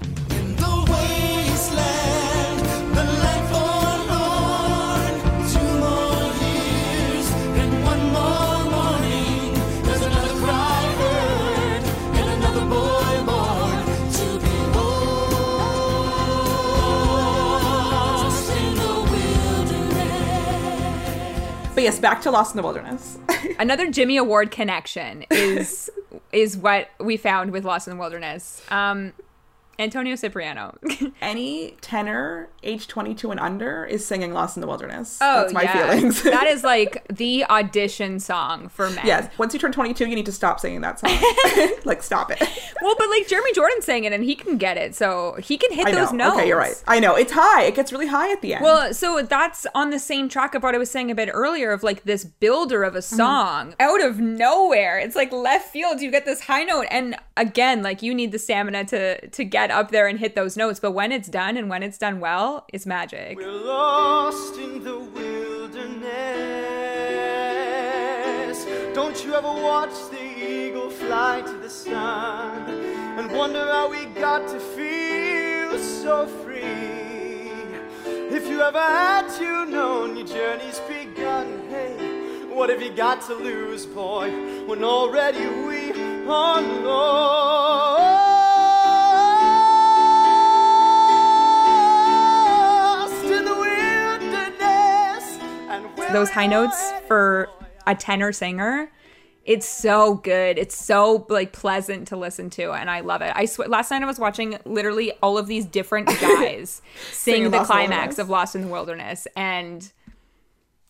[21.77, 23.19] But yes, back to Lost in the Wilderness.
[23.59, 25.91] Another Jimmy Award connection is
[26.31, 28.63] is what we found with Lost in the Wilderness.
[28.71, 29.13] Um,
[29.79, 30.77] Antonio Cipriano.
[31.21, 35.19] Any tenor age 22 and under is singing Lost in the Wilderness.
[35.21, 35.91] Oh, That's my yeah.
[35.91, 36.23] feelings.
[36.23, 39.05] that is like the audition song for men.
[39.05, 39.29] yes.
[39.37, 41.11] Once you turn 22, you need to stop singing that song.
[41.85, 42.39] like, stop it.
[42.81, 45.71] Well, but like Jeremy Jordan sang it and he can get it, so he can
[45.71, 46.05] hit I know.
[46.05, 46.37] those notes.
[46.37, 46.81] Okay, you're right.
[46.87, 47.15] I know.
[47.15, 47.63] It's high.
[47.63, 48.63] It gets really high at the end.
[48.63, 51.71] Well, so that's on the same track of what I was saying a bit earlier
[51.71, 53.15] of like this builder of a Mm-hmm.
[53.15, 54.97] song out of nowhere.
[54.99, 56.01] It's like left field.
[56.01, 59.66] You get this high note, and again, like you need the stamina to to get
[59.71, 60.79] up there and hit those notes.
[60.79, 63.37] But when it's done and when it's done well, it's magic.
[63.37, 66.47] We're lost in the wilderness.
[68.93, 72.69] Don't you ever watch the eagle fly to the sun
[73.17, 76.57] and wonder how we got to feel so free?
[78.35, 83.35] If you ever had to know your journey's begun, hey, what have you got to
[83.35, 84.29] lose, boy,
[84.65, 85.91] when already we
[86.27, 87.66] are lost
[96.17, 97.47] Those high notes for
[97.85, 98.89] a tenor singer.
[99.45, 100.57] It's so good.
[100.57, 103.31] It's so like pleasant to listen to, and I love it.
[103.35, 103.67] I swear.
[103.67, 108.31] Last night I was watching literally all of these different guys sing the climax of
[108.31, 109.91] Lost in the Wilderness, and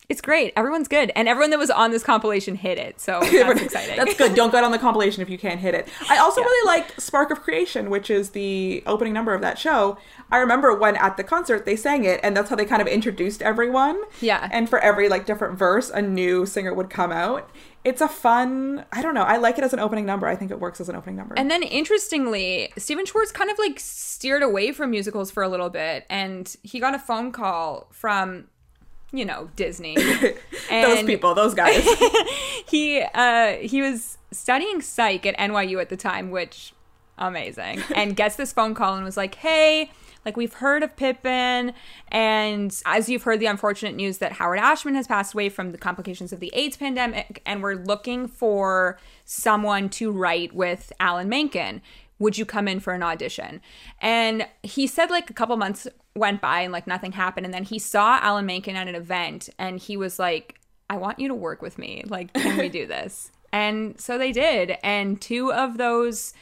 [0.08, 0.54] it's great.
[0.56, 2.98] Everyone's good, and everyone that was on this compilation hit it.
[2.98, 3.96] So that's exciting.
[3.96, 4.34] That's good.
[4.34, 5.86] Don't go on the compilation if you can't hit it.
[6.08, 9.98] I also really like Spark of Creation, which is the opening number of that show.
[10.30, 12.88] I remember when at the concert they sang it, and that's how they kind of
[12.88, 14.00] introduced everyone.
[14.22, 14.48] Yeah.
[14.50, 17.50] And for every like different verse, a new singer would come out.
[17.84, 18.86] It's a fun.
[18.92, 19.22] I don't know.
[19.22, 20.26] I like it as an opening number.
[20.26, 21.34] I think it works as an opening number.
[21.36, 25.70] And then interestingly, Stephen Schwartz kind of like steered away from musicals for a little
[25.70, 28.48] bit and he got a phone call from
[29.12, 29.96] you know, Disney.
[30.70, 31.86] those people, those guys.
[32.68, 36.74] He uh he was studying psych at NYU at the time, which
[37.16, 37.82] amazing.
[37.94, 39.90] And gets this phone call and was like, "Hey,
[40.26, 41.72] like we've heard of Pippin,
[42.08, 45.78] and as you've heard the unfortunate news that Howard Ashman has passed away from the
[45.78, 51.80] complications of the AIDS pandemic, and we're looking for someone to write with Alan Menken.
[52.18, 53.60] Would you come in for an audition?
[54.00, 57.64] And he said like a couple months went by and like nothing happened, and then
[57.64, 61.34] he saw Alan Menken at an event, and he was like, "I want you to
[61.34, 62.02] work with me.
[62.06, 66.34] Like, can we do this?" And so they did, and two of those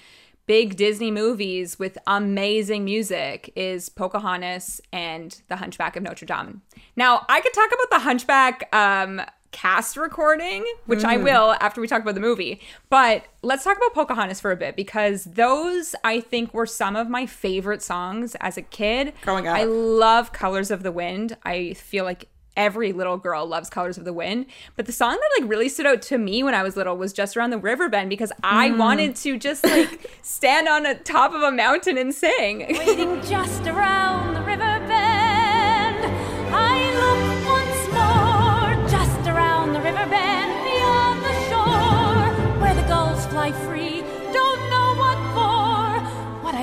[0.47, 6.63] big Disney movies with amazing music is Pocahontas and The Hunchback of Notre Dame.
[6.95, 11.25] Now, I could talk about the Hunchback um, cast recording, which I mm-hmm.
[11.25, 12.61] will after we talk about the movie.
[12.89, 17.09] But let's talk about Pocahontas for a bit because those, I think, were some of
[17.09, 19.13] my favorite songs as a kid.
[19.23, 19.57] Growing up.
[19.57, 21.37] I love Colors of the Wind.
[21.45, 24.47] I feel like every little girl loves Colors of the Wind.
[24.77, 27.13] But the song that like really stood out to me when I was little was
[27.13, 28.79] Just Around the River Bend because I mm.
[28.79, 32.61] wanted to just like stand on the top of a mountain and sing.
[32.61, 34.76] waiting just around the river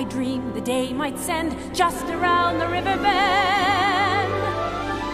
[0.04, 4.34] I dreamed the day might send just around the river bend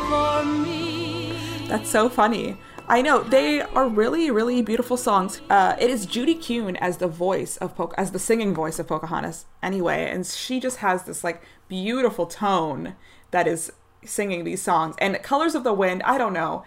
[0.10, 1.32] for me.
[1.68, 2.58] That's so funny.
[2.88, 5.42] I know they are really, really beautiful songs.
[5.48, 8.88] Uh, it is Judy Kuhn as the voice of Poc- as the singing voice of
[8.88, 12.96] Pocahontas, anyway, and she just has this like beautiful tone
[13.30, 13.72] that is
[14.04, 14.96] singing these songs.
[14.98, 16.64] And Colors of the Wind, I don't know,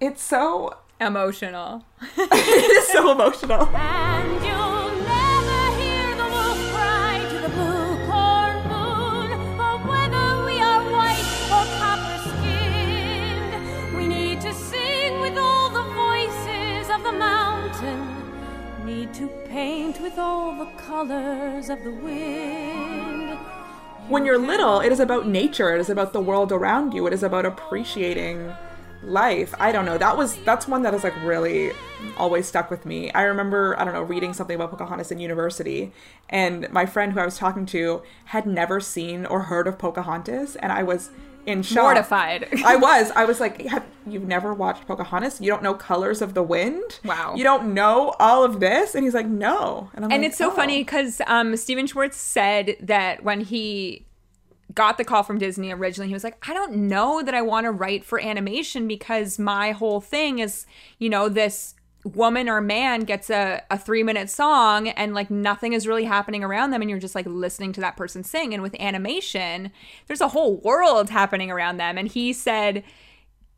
[0.00, 1.84] it's so Emotional.
[2.16, 3.68] it is so emotional.
[19.58, 23.36] Paint with all the colors of the wind.
[24.06, 25.74] When you're little, it is about nature.
[25.74, 27.08] It is about the world around you.
[27.08, 28.54] It is about appreciating
[29.02, 29.52] life.
[29.58, 29.98] I don't know.
[29.98, 31.72] That was that's one that has like really
[32.16, 33.10] always stuck with me.
[33.10, 35.92] I remember I don't know reading something about Pocahontas in university,
[36.28, 40.54] and my friend who I was talking to had never seen or heard of Pocahontas,
[40.54, 41.10] and I was
[41.48, 41.82] in shock.
[41.82, 42.48] Mortified.
[42.64, 43.10] I was.
[43.12, 45.40] I was like, have, "You've never watched Pocahontas?
[45.40, 47.00] You don't know Colors of the Wind?
[47.04, 47.34] Wow.
[47.34, 50.38] You don't know all of this?" And he's like, "No." And I'm and like, it's
[50.38, 54.06] so "Oh." funny because um, Stephen Schwartz said that when he
[54.74, 57.64] got the call from Disney originally, he was like, I don't know that I want
[57.64, 60.66] to write for animation because my whole thing is,
[60.98, 61.74] you know, this
[62.14, 66.44] woman or man gets a, a three minute song and like nothing is really happening
[66.44, 69.70] around them and you're just like listening to that person sing and with animation
[70.06, 72.82] there's a whole world happening around them and he said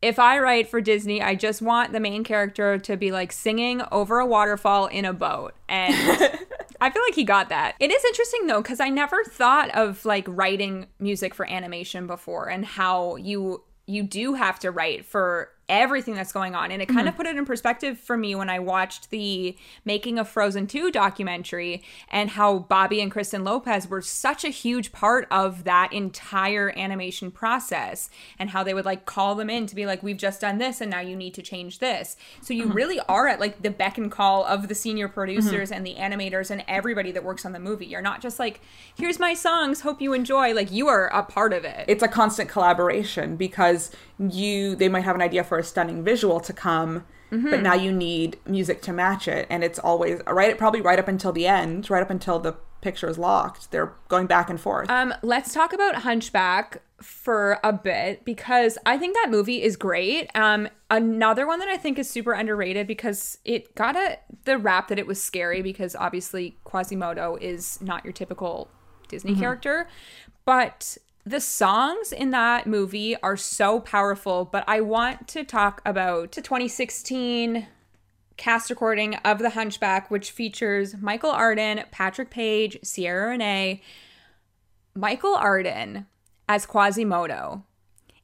[0.01, 3.81] if I write for Disney, I just want the main character to be like singing
[3.91, 5.53] over a waterfall in a boat.
[5.69, 5.93] And
[6.81, 7.75] I feel like he got that.
[7.79, 12.49] It is interesting though, because I never thought of like writing music for animation before
[12.49, 16.69] and how you you do have to write for everything that's going on.
[16.69, 17.07] And it kind mm-hmm.
[17.07, 19.55] of put it in perspective for me when I watched the
[19.85, 24.91] Making of Frozen 2 documentary and how Bobby and Kristen Lopez were such a huge
[24.91, 29.75] part of that entire animation process and how they would like call them in to
[29.75, 32.17] be like, we've just done this and now you need to change this.
[32.41, 32.73] So you mm-hmm.
[32.73, 35.13] really are at like the beck and call of the senior mm-hmm.
[35.13, 37.85] producers and the animators and everybody that works on the movie.
[37.85, 38.59] You're not just like,
[38.93, 40.53] here's my songs, hope you enjoy.
[40.53, 41.85] Like you are a part of it.
[41.87, 43.89] it's a constant collaboration because
[44.29, 47.49] you they might have an idea for a stunning visual to come Mm-hmm.
[47.49, 49.47] but now you need music to match it.
[49.49, 53.07] And it's always right probably right up until the end right up until the picture
[53.07, 53.71] is locked.
[53.71, 54.89] They're going back and forth.
[54.89, 60.29] Um, let's talk about Hunchback for a bit because I think that movie is great.
[60.35, 64.89] Um, another one that I think is super underrated because it got a the rap
[64.89, 68.69] that it was scary because obviously Quasimodo is not your typical
[69.07, 69.87] Disney character,
[70.43, 74.45] but the songs in that movie are so powerful.
[74.45, 77.67] But I want to talk about the 2016
[78.37, 83.81] cast recording of The Hunchback, which features Michael Arden, Patrick Page, Ciara Renée,
[84.95, 86.07] Michael Arden
[86.49, 87.63] as Quasimodo.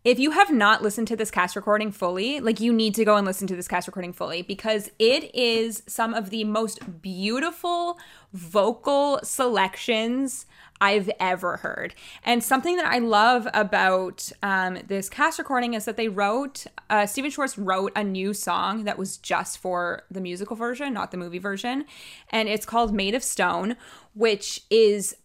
[0.04, 3.18] If you have not listened to this cast recording fully, like you need to go
[3.18, 8.00] and listen to this cast recording fully because it is some of the most beautiful
[8.32, 10.46] vocal selections
[10.80, 11.96] I've ever heard.
[12.24, 17.06] And something that I love about um, this cast recording is that they wrote, uh,
[17.06, 21.18] Stephen Schwartz wrote a new song that was just for the musical version, not the
[21.18, 21.86] movie version.
[22.30, 23.76] And it's called Made of Stone,
[24.14, 25.16] which is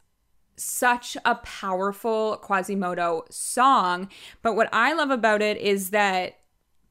[0.56, 4.08] such a powerful Quasimodo song.
[4.42, 6.38] But what I love about it is that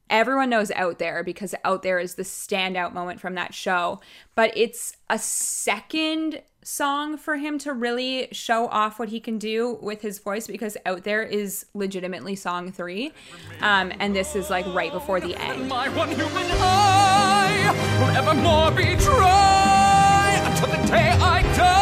[0.09, 4.01] everyone knows Out There because Out There is the standout moment from that show.
[4.35, 9.77] But it's a second song for him to really show off what he can do
[9.81, 13.13] with his voice because Out There is legitimately song three.
[13.61, 15.67] Um, and this is like right before the end.
[15.67, 21.80] My one human eye will evermore be dry until the day I die.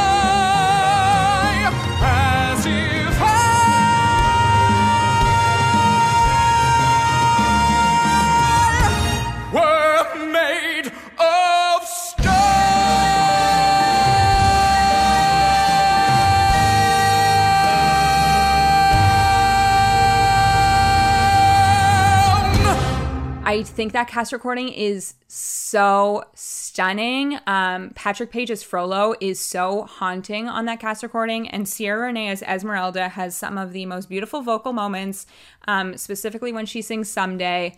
[23.80, 27.40] Think that cast recording is so stunning.
[27.48, 32.30] Um, Patrick Page as Frollo is so haunting on that cast recording, and Ciara Renée
[32.30, 35.28] as Esmeralda has some of the most beautiful vocal moments,
[35.66, 37.74] um, specifically when she sings "Someday."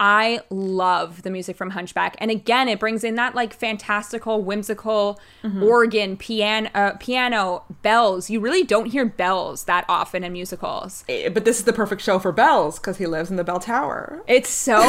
[0.00, 5.20] I love the music from Hunchback, and again, it brings in that like fantastical, whimsical
[5.62, 8.28] organ, piano, uh, piano, bells.
[8.28, 11.04] You really don't hear bells that often in musicals.
[11.08, 13.60] Eh, but this is the perfect show for bells because he lives in the bell
[13.60, 14.80] tower It's so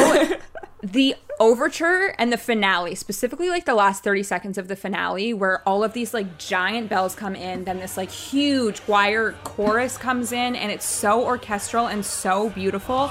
[0.82, 5.66] the overture and the finale, specifically like the last 30 seconds of the finale, where
[5.66, 10.32] all of these like giant bells come in, then this like huge choir chorus comes
[10.32, 13.10] in, and it's so orchestral and so beautiful.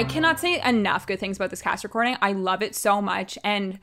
[0.00, 2.16] I cannot say enough good things about this cast recording.
[2.22, 3.36] I love it so much.
[3.44, 3.78] And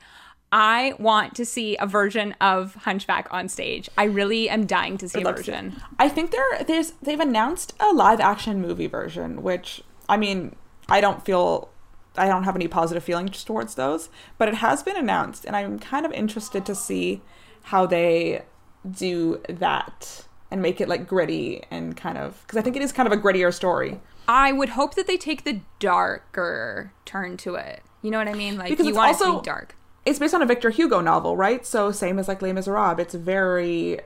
[0.50, 3.88] I want to see a version of Hunchback on stage.
[3.96, 5.80] I really am dying to see a love to see version.
[5.96, 10.56] I think there there's they've announced a live action movie version, which I mean,
[10.88, 11.70] I don't feel
[12.16, 14.08] I don't have any positive feelings towards those,
[14.38, 17.22] but it has been announced and I'm kind of interested to see
[17.64, 18.42] how they
[18.90, 22.92] do that and make it like gritty and kind of because I think it is
[22.92, 24.00] kind of a grittier story.
[24.26, 27.82] I would hope that they take the darker turn to it.
[28.02, 28.58] You know what I mean?
[28.58, 29.74] Like Because you it's want to be dark.
[30.04, 31.66] It's based on a Victor Hugo novel, right?
[31.66, 33.00] So same as like Les Miserables.
[33.00, 34.00] It's very,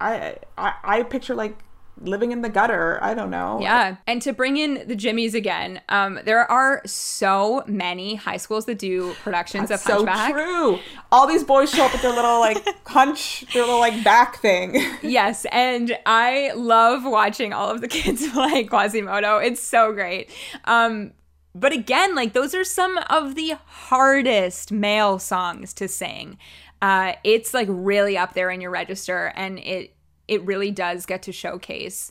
[0.00, 1.63] I I, I picture like
[2.00, 2.98] living in the gutter.
[3.02, 3.58] I don't know.
[3.60, 3.96] Yeah.
[4.06, 8.78] And to bring in the Jimmies again, um, there are so many high schools that
[8.78, 10.78] do productions That's of so true.
[11.12, 14.82] All these boys show up with their little like hunch, their little like back thing.
[15.02, 19.38] Yes, and I love watching all of the kids play Quasimodo.
[19.38, 20.30] It's so great.
[20.64, 21.12] Um,
[21.54, 26.38] but again, like those are some of the hardest male songs to sing.
[26.82, 29.93] Uh, it's like really up there in your register, and it
[30.28, 32.10] it really does get to showcase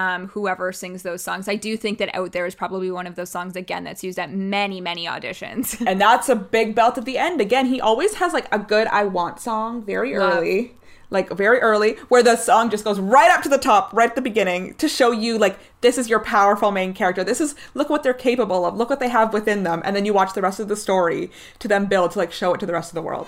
[0.00, 1.46] um, whoever sings those songs.
[1.46, 4.18] I do think that Out There is probably one of those songs again that's used
[4.18, 5.82] at many many auditions.
[5.86, 7.40] and that's a big belt at the end.
[7.40, 10.38] Again, he always has like a good I want song very Love.
[10.38, 10.76] early.
[11.12, 14.14] Like very early, where the song just goes right up to the top, right at
[14.14, 17.24] the beginning, to show you like this is your powerful main character.
[17.24, 20.04] This is look what they're capable of, look what they have within them, and then
[20.04, 22.66] you watch the rest of the story to them build to like show it to
[22.66, 23.26] the rest of the world.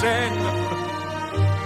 [0.00, 0.52] Seine.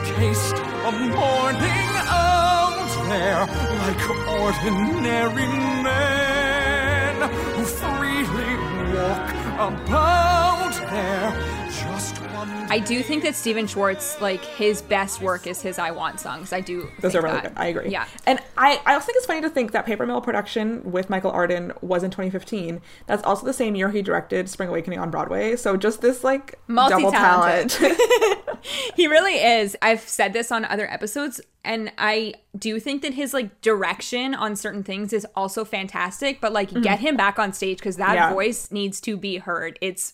[0.05, 3.43] Taste a morning out there
[3.83, 5.49] like ordinary
[5.83, 7.17] men
[7.55, 8.53] who freely
[8.95, 9.29] walk
[9.59, 11.60] about there.
[11.81, 15.91] Just one I do think that Stephen Schwartz, like his best work is his "I
[15.91, 16.53] Want" songs.
[16.53, 16.89] I do.
[17.01, 17.55] Those think are really that.
[17.55, 17.61] good.
[17.63, 17.91] I agree.
[17.91, 18.07] Yeah.
[18.27, 21.31] And I, I also think it's funny to think that Paper Mill production with Michael
[21.33, 22.81] Arden was in 2015.
[23.07, 25.57] That's also the same year he directed Spring Awakening on Broadway.
[25.57, 27.71] So just this like double Multi-talented.
[27.71, 27.99] talent.
[28.95, 29.75] He really is.
[29.81, 34.55] I've said this on other episodes, and I do think that his like direction on
[34.55, 36.43] certain things is also fantastic.
[36.43, 38.15] But like, get him back on stage because that Mm-hmm.
[38.17, 38.33] Yeah.
[38.35, 39.79] voice needs to be heard.
[39.81, 40.13] It's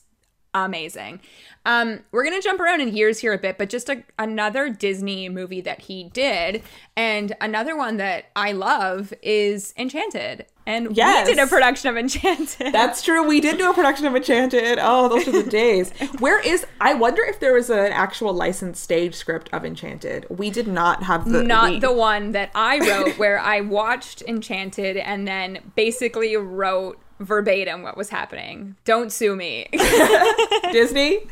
[0.64, 1.20] amazing.
[1.64, 5.28] Um, we're gonna jump around in years here a bit, but just a, another Disney
[5.28, 6.62] movie that he did,
[6.96, 10.46] and another one that I love is Enchanted.
[10.68, 11.26] And Yes.
[11.28, 12.72] we did a production of Enchanted.
[12.72, 13.24] That's true.
[13.26, 14.78] We did do a production of Enchanted.
[14.80, 15.90] Oh, those are the days.
[16.20, 16.64] Where is?
[16.80, 20.26] I wonder if there was an actual licensed stage script of Enchanted.
[20.28, 24.22] We did not have the not we- the one that I wrote where I watched
[24.22, 28.76] Enchanted and then basically wrote verbatim what was happening.
[28.84, 29.68] Don't sue me.
[30.72, 31.26] Disney.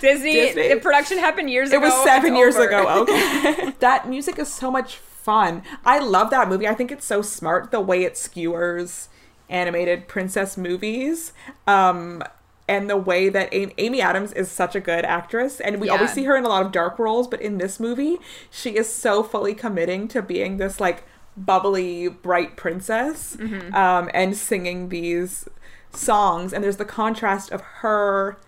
[0.00, 0.68] Disney, Disney?
[0.68, 1.86] the production happened years It ago.
[1.86, 2.68] It was seven years over.
[2.68, 3.02] ago.
[3.02, 3.72] Okay.
[3.80, 5.62] that music is so much fun.
[5.84, 6.68] I love that movie.
[6.68, 9.08] I think it's so smart the way it skewers
[9.48, 11.32] animated princess movies.
[11.66, 12.22] Um,
[12.68, 16.12] and the way that Amy, Amy Adams is such a good actress, and we always
[16.12, 18.18] see her in a lot of dark roles, but in this movie,
[18.50, 21.04] she is so fully committing to being this like
[21.44, 23.74] bubbly, bright princess, Mm-hmm.
[23.74, 25.48] um, and singing these
[25.92, 26.52] songs.
[26.52, 28.38] And there's the contrast of her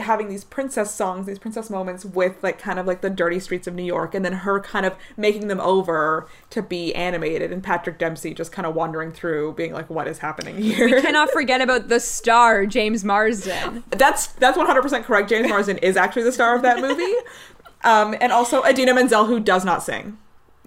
[0.00, 3.68] having these princess songs, these princess moments with like kind of like the dirty streets
[3.68, 7.62] of New York, and then her kind of making them over to be animated, and
[7.62, 11.30] Patrick Dempsey just kind of wandering through, being like, "What is happening here?" We cannot
[11.30, 13.84] forget about the star, James Marsden.
[13.90, 15.28] that's that's one hundred percent correct.
[15.28, 17.14] James Marsden is actually the star of that movie,
[17.84, 20.18] um, and also Idina Menzel, who does not sing.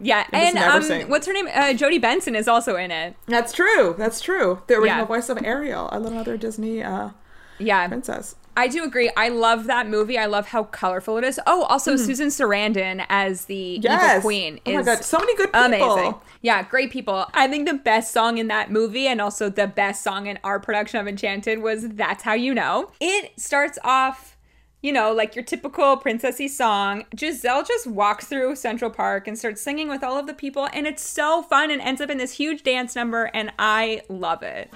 [0.02, 1.48] Yeah, and um, what's her name?
[1.54, 3.16] Uh, Jodi Benson is also in it.
[3.28, 3.96] That's true.
[3.98, 4.62] That's true.
[4.68, 5.06] The original Yeah.
[5.06, 7.10] voice of Ariel, another Disney uh,
[7.58, 8.36] Yeah, princess.
[8.58, 9.10] I do agree.
[9.16, 10.18] I love that movie.
[10.18, 11.40] I love how colorful it is.
[11.48, 13.80] Oh, also Susan Sarandon as the.
[13.82, 14.18] Yes.
[14.18, 15.66] evil queen Oh my god, so many good people.
[15.66, 16.16] amazing.
[16.42, 17.26] Yeah, great people.
[17.34, 20.60] I think the best song in that movie and also the best song in our
[20.60, 22.92] production of Enchanted was That's How You Know.
[23.00, 24.29] It starts off,
[24.82, 27.06] you know, like your typical princessy song.
[27.18, 30.88] Giselle just walks through Central Park and starts singing with all of the people and
[30.88, 34.70] it's so fun and ends up in this huge dance number and I love it.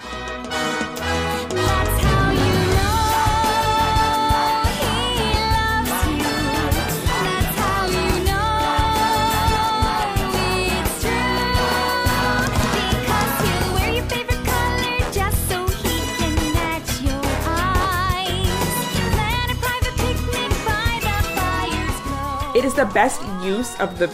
[22.63, 24.09] It is the best use of the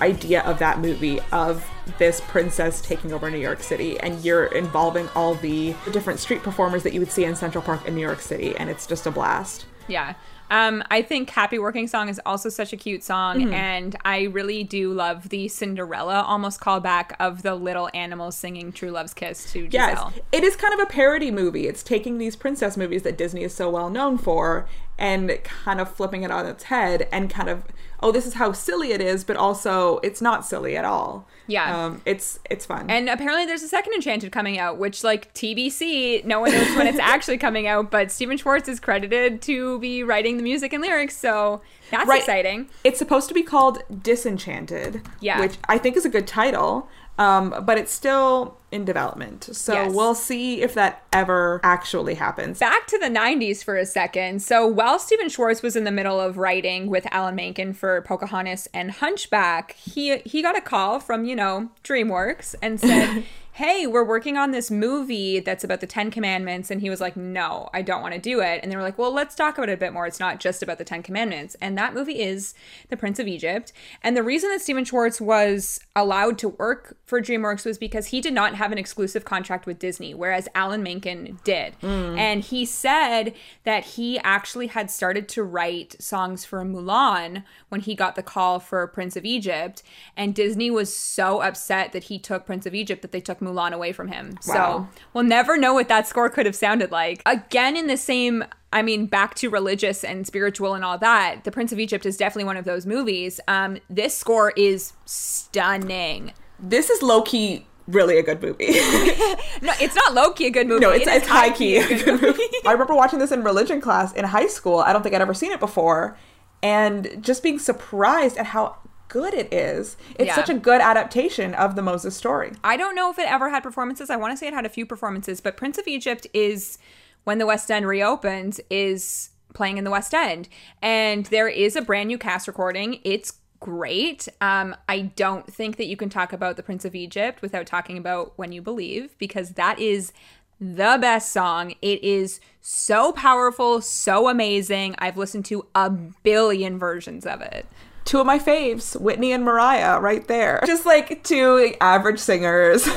[0.00, 1.66] idea of that movie of
[1.96, 6.82] this princess taking over New York City and you're involving all the different street performers
[6.82, 9.10] that you would see in Central Park in New York City and it's just a
[9.10, 9.64] blast.
[9.88, 10.12] Yeah.
[10.50, 13.54] Um, I think Happy Working Song is also such a cute song, Mm-hmm.
[13.54, 18.90] and I really do love the Cinderella almost callback of the little animals singing True
[18.90, 21.66] Love's Kiss to Yes, it is kind of a parody movie.
[21.66, 24.68] It's taking these princess movies that Disney is so well known for
[24.98, 27.64] and kind of flipping it on its head and kind of
[28.00, 31.84] oh this is how silly it is but also it's not silly at all Yeah.
[31.86, 36.24] um it's it's fun And apparently there's a second Enchanted coming out, which like TBC,
[36.24, 40.02] no one knows when it's actually coming out, but stephen Schwartz is credited to be
[40.02, 42.20] writing the music and lyrics, so that's Right.
[42.20, 42.68] exciting.
[42.84, 45.40] it's supposed to be called disenchanted Yeah.
[45.40, 46.88] which i think is a good title
[47.18, 49.94] um, but it's still in development so Yes.
[49.94, 54.42] we'll see if that ever actually happens Back to the 90s for a second.
[54.42, 58.68] So while Stephen Schwartz was in the middle of writing with Alan Menken for Pocahontas
[58.74, 63.24] and Hunchback, he he got a call from, you know, DreamWorks and said,
[63.56, 67.16] "Hey, we're working on this movie that's about the 10 commandments." And he was like,
[67.16, 69.68] "No, I don't want to do it." And they were like, "Well, let's talk about
[69.68, 70.06] it a bit more.
[70.06, 72.54] It's not just about the 10 commandments." And that movie is
[72.88, 73.72] The Prince of Egypt.
[74.02, 78.20] And the reason that Stephen Schwartz was allowed to work for DreamWorks was because he
[78.20, 81.74] did not have an exclusive contract with Disney, whereas Alan Menken did.
[81.76, 82.18] Hmm.
[82.18, 83.34] And he said
[83.64, 88.58] that he actually had started to write songs for Mulan when he got the call
[88.60, 89.82] for Prince of Egypt.
[90.16, 93.72] And Disney was so upset that he took Prince of Egypt that they took Mulan
[93.72, 94.38] away from him.
[94.46, 94.54] Wow.
[94.54, 97.22] So we'll never know what that score could have sounded like.
[97.26, 98.44] Again, in the same.
[98.72, 101.44] I mean, back to religious and spiritual and all that.
[101.44, 103.40] The Prince of Egypt is definitely one of those movies.
[103.48, 106.32] Um, this score is stunning.
[106.58, 108.66] this is low-key really a good movie
[109.62, 110.80] No, it's not low key a good movie.
[110.80, 111.76] No, it's, It it's high key.
[111.76, 112.42] a good movie.
[112.66, 114.80] I remember watching this in religion class in high school.
[114.80, 116.18] I don't think I'd ever seen it before.
[116.64, 118.78] And just being surprised at how
[119.08, 119.96] good it is.
[120.18, 120.34] It's Yeah.
[120.34, 122.52] such a good adaptation of the Moses story.
[122.64, 124.10] I don't know if it ever had performances.
[124.10, 126.78] I want to say it had a few performances, but Prince of Egypt is
[127.24, 130.48] when the West End reopens is playing in the West End,
[130.82, 133.00] and there is a brand new cast recording.
[133.04, 134.28] It's great.
[134.40, 137.96] Um, I don't think that you can talk about the Prince of Egypt without talking
[137.96, 140.12] about When You Believe because that is
[140.60, 141.74] the best song.
[141.82, 144.94] It is so powerful, so amazing.
[144.98, 147.66] I've listened to a billion versions of it.
[148.06, 150.62] Two of my faves, Whitney and Mariah, right there.
[150.64, 152.88] Just like two average singers.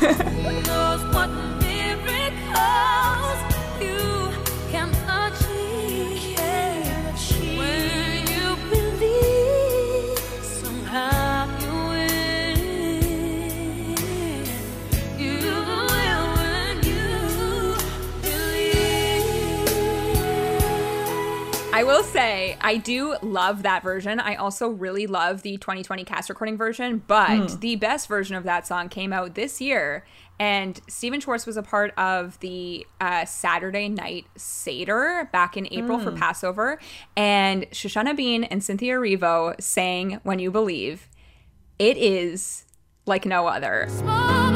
[21.79, 24.19] I will say I do love that version.
[24.19, 28.67] I also really love the 2020 cast recording version, but the best version of that
[28.67, 30.05] song came out this year.
[30.41, 35.99] And Stephen Schwartz was a part of the uh, Saturday Night Seder back in April
[35.99, 36.79] for Passover.
[37.15, 41.07] And Shoshana Bean and Cynthia Erivo sang When You Believe.
[41.79, 42.65] It is
[43.05, 43.87] like no other.
[43.87, 44.51] Small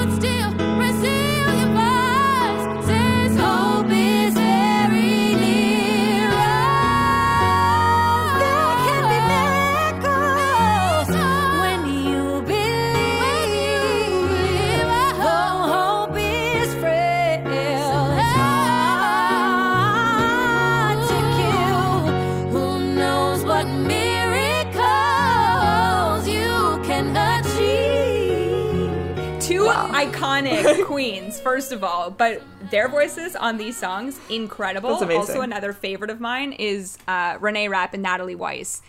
[30.11, 34.89] iconic queens, first of all, but their voices on these songs incredible.
[34.91, 35.19] That's amazing.
[35.21, 38.81] Also, another favorite of mine is uh, Renee Rapp and Natalie Weiss.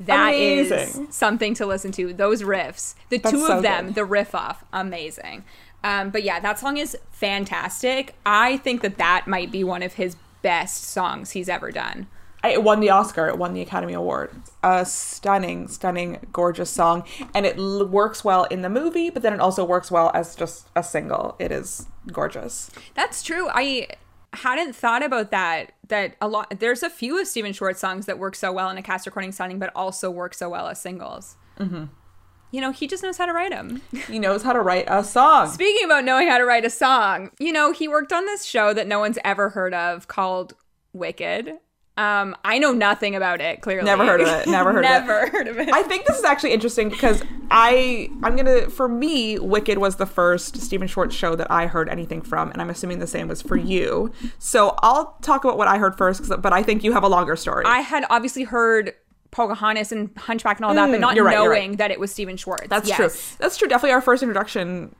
[0.00, 1.10] That is Amazing.
[1.10, 2.14] something to listen to.
[2.14, 3.94] Those riffs, the That's two so of them, good.
[3.96, 5.44] the riff off, amazing.
[5.84, 8.14] Um, but yeah, that song is fantastic.
[8.24, 12.06] I think that that might be one of his best songs he's ever done.
[12.44, 13.28] It won the Oscar.
[13.28, 14.30] It won the Academy Award.
[14.62, 19.32] A stunning, stunning, gorgeous song, and it l- works well in the movie, but then
[19.32, 21.36] it also works well as just a single.
[21.38, 22.70] It is gorgeous.
[22.94, 23.48] That's true.
[23.52, 23.88] I
[24.32, 25.72] hadn't thought about that.
[25.88, 26.60] That a lot.
[26.60, 29.32] There's a few of Stephen Schwartz songs that work so well in a cast recording
[29.32, 31.36] setting, but also work so well as singles.
[31.58, 31.84] Mm-hmm.
[32.52, 33.80] You know, he just knows how to write them.
[34.08, 35.48] He knows how to write a song.
[35.48, 38.72] Speaking about knowing how to write a song, you know, he worked on this show
[38.74, 40.54] that no one's ever heard of called
[40.92, 41.58] Wicked.
[41.96, 43.60] Um, I know nothing about it.
[43.60, 44.46] Clearly, Never heard of it.
[44.46, 45.32] Never heard of it.
[45.32, 45.68] Heard of it.
[45.70, 50.06] I think this is actually interesting because I I'm gonna for me Wicked was the
[50.06, 53.42] first Stephen Schwartz show that I heard anything from, and I'm assuming the same was
[53.42, 54.12] for you.
[54.38, 57.08] So I'll talk about what I heard first, 'cause- but I think you have a
[57.08, 57.64] longer story.
[57.66, 58.94] I had obviously heard
[59.30, 61.78] Pocahontas and Hunchback and all that, but Mm, not right, knowing right.
[61.78, 62.68] that it was Stephen Schwartz.
[62.68, 62.96] That's Yes.
[62.96, 63.10] true.
[63.40, 63.68] That's true.
[63.68, 64.94] Definitely our first introduction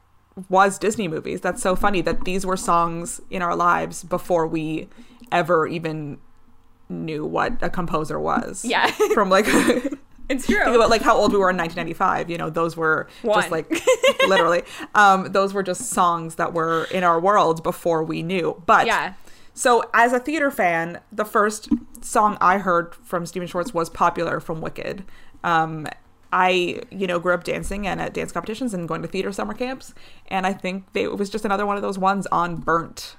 [0.50, 1.40] was Disney movies.
[1.40, 4.88] That's so funny that these were songs in our lives before we
[5.32, 6.18] ever even
[6.90, 8.64] knew what a composer was.
[8.68, 8.86] Yeah.
[9.14, 9.46] From like
[10.28, 10.58] It's true.
[10.64, 13.40] think about like how old we were in 1995 you know those were One.
[13.40, 13.68] just like
[14.28, 14.62] literally
[14.94, 19.14] um those were just songs that were in our world before we knew but Yeah.
[19.54, 21.68] so as a theater fan the first
[22.00, 25.04] song I heard from Stephen Schwartz was Popular from Wicked.
[25.44, 25.86] Um,
[26.32, 29.52] I, you know, grew up dancing and at dance competitions and going to theater summer
[29.52, 29.92] camps.
[30.28, 33.16] And I think they, it was just another one of those ones on burnt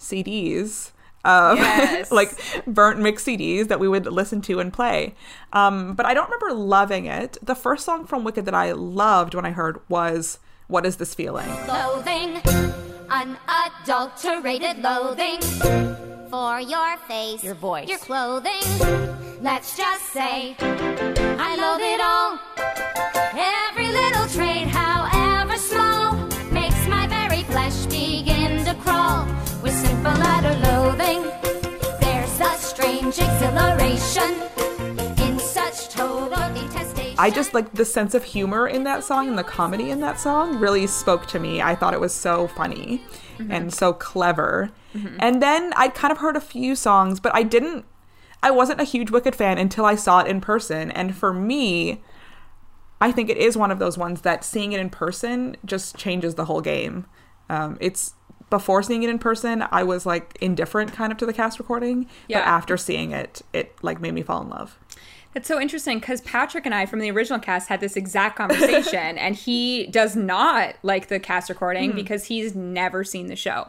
[0.00, 0.92] CDs.
[1.24, 2.10] Um, Yes.
[2.12, 2.30] like
[2.66, 5.14] burnt mix CDs that we would listen to and play.
[5.52, 7.38] Um, but I don't remember loving it.
[7.42, 11.14] The first song from Wicked that I loved when I heard was What Is This
[11.14, 11.48] Feeling?
[11.66, 12.40] Loathing,
[13.10, 15.40] unadulterated loathing
[16.30, 18.62] for your face, your voice, your clothing.
[19.42, 22.38] Let's just say, I love it all.
[23.36, 23.83] Every
[30.44, 31.22] utter loathing,
[32.00, 34.42] there's a strange exhilaration
[35.22, 37.14] in such total detestation.
[37.18, 40.20] I just like the sense of humor in that song and the comedy in that
[40.20, 41.62] song really spoke to me.
[41.62, 43.02] I thought it was so funny
[43.48, 44.70] and so clever.
[45.18, 47.84] And then I'd kind of heard a few songs, but I didn't,
[48.44, 50.92] I wasn't a huge Wicked fan until I saw it in person.
[50.92, 52.00] And for me,
[53.00, 56.36] I think it is one of those ones that seeing it in person just changes
[56.36, 57.06] the whole game.
[57.50, 58.14] Um, it's
[58.50, 62.06] before seeing it in person, I was like indifferent kind of to the cast recording,
[62.28, 62.40] Yeah.
[62.40, 64.78] but after seeing it, it like made me fall in love.
[65.32, 69.18] That's so interesting because Patrick and I from the original cast had this exact conversation,
[69.18, 73.68] and he does not like the cast recording because he's never seen the show.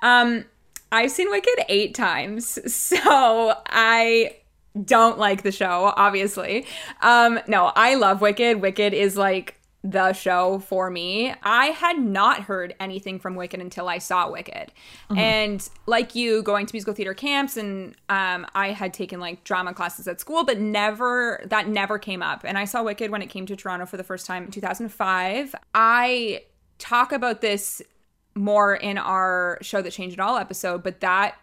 [0.00, 0.46] Um,
[0.90, 4.36] I've seen Wicked eight times, so I
[4.82, 6.66] don't like the show, obviously.
[7.02, 8.62] Um, no, I love Wicked.
[8.62, 11.34] Wicked is like the show for me.
[11.42, 14.72] I had not heard anything from Wicked until I saw Wicked.
[15.16, 19.74] And like you, going to musical theater camps and um, I had taken like drama
[19.74, 22.42] classes at school, but never, that never came up.
[22.44, 25.54] And I saw Wicked when it came to Toronto for the first time in 2005.
[25.74, 26.44] I
[26.78, 27.82] talk about this
[28.34, 31.36] more in our show that changed it all episode, but that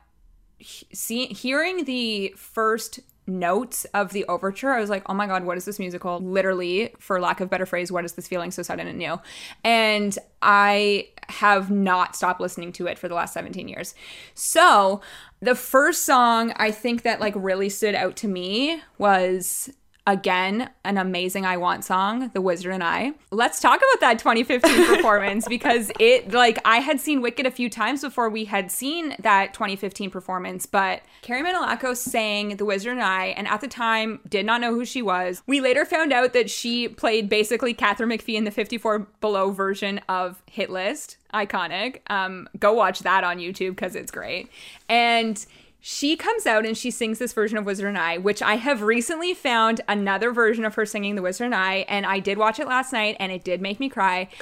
[0.62, 3.00] see, hearing the first
[3.30, 6.20] notes of the overture, I was like, oh my God, what is this musical?
[6.20, 9.20] Literally, for lack of better phrase, what is this feeling so sudden and new?
[9.64, 13.94] And I have not stopped listening to it for the last 17 years.
[14.34, 15.02] So
[15.42, 19.70] the first song I think that like really stood out to me was
[20.08, 23.14] again an amazing I Want song, The Wizard and I.
[23.32, 27.70] Let's talk about that 2015 performance because it like I had seen Wicked a few
[27.70, 33.04] times before we had seen that 2015 performance, but Carrie Manolakos sang The Wizard and
[33.04, 35.43] I, and at the time did not know who she was.
[35.45, 40.00] We later found out that she played basically Katharine McPhee in the 54 Below version
[40.10, 41.18] of Hit List.
[41.34, 42.02] Iconic.
[42.10, 44.50] Um, go watch that on YouTube because it's great.
[44.88, 45.45] And
[45.80, 48.82] she comes out and she sings this version of Wizard and I, which I have
[48.82, 52.60] recently found another version of her singing The Wizard and I, and I did watch
[52.60, 54.28] it last night and it did make me cry.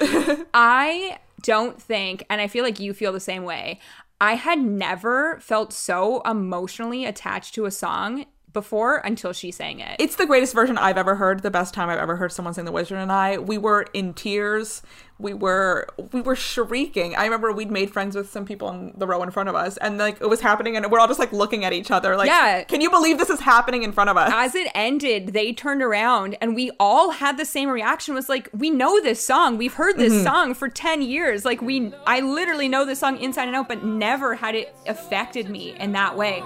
[0.54, 3.78] I don't think, and I feel like you feel the same way,
[4.20, 8.26] I had never felt so emotionally attached to a song
[8.58, 9.96] before until she sang it.
[10.00, 11.42] It's the greatest version I've ever heard.
[11.42, 14.14] The best time I've ever heard someone sing "The Wizard and I." We were in
[14.14, 14.82] tears.
[15.20, 17.14] We were we were shrieking.
[17.16, 19.76] I remember we'd made friends with some people in the row in front of us,
[19.76, 22.28] and like it was happening, and we're all just like looking at each other, like,
[22.28, 22.62] Yeah.
[22.64, 25.82] can you believe this is happening in front of us?" as it ended, they turned
[25.82, 29.58] around and we all had the same reaction was like, we know this song.
[29.58, 30.24] We've heard this mm-hmm.
[30.24, 31.44] song for 10 years.
[31.44, 35.50] Like we I literally know this song inside and out, but never had it affected
[35.50, 36.42] me in that way.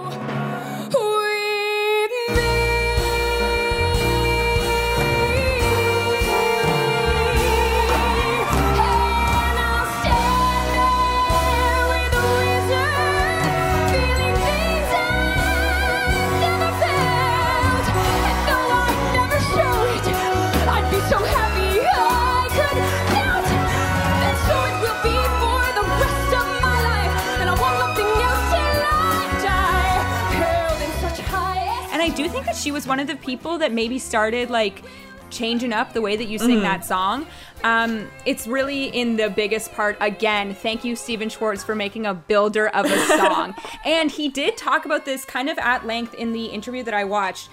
[32.33, 34.81] Think that she was one of the people that maybe started like
[35.29, 37.27] changing up the way that you sing that song.
[37.63, 39.97] Um, it's really in the biggest part.
[40.01, 43.53] Again, thank you, Stephen Schwartz, for making a builder of a song.
[43.85, 47.03] and he did talk about this kind of at length in the interview that I
[47.03, 47.49] watched.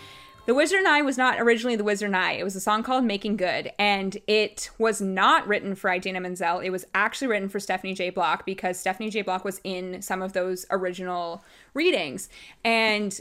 [0.46, 2.32] The Wizard and I was not originally The Wizard and I.
[2.32, 6.60] It was a song called Making Good, and it was not written for Idina Menzel.
[6.60, 8.08] It was actually written for Stephanie J.
[8.08, 9.20] Block because Stephanie J.
[9.20, 12.30] Block was in some of those original readings.
[12.64, 13.20] And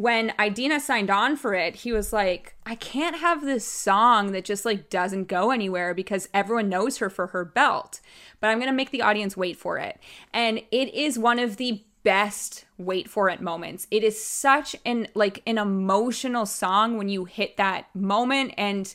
[0.00, 4.46] when Idina signed on for it, he was like, I can't have this song that
[4.46, 8.00] just like doesn't go anywhere because everyone knows her for her belt,
[8.40, 10.00] but I'm going to make the audience wait for it.
[10.32, 13.86] And it is one of the best wait for it moments.
[13.90, 18.94] It is such an like an emotional song when you hit that moment and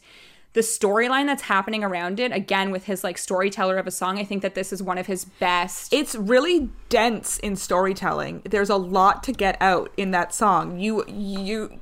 [0.55, 4.23] the storyline that's happening around it, again with his like storyteller of a song, I
[4.23, 5.93] think that this is one of his best.
[5.93, 8.41] it's really dense in storytelling.
[8.49, 10.79] There's a lot to get out in that song.
[10.79, 11.81] You you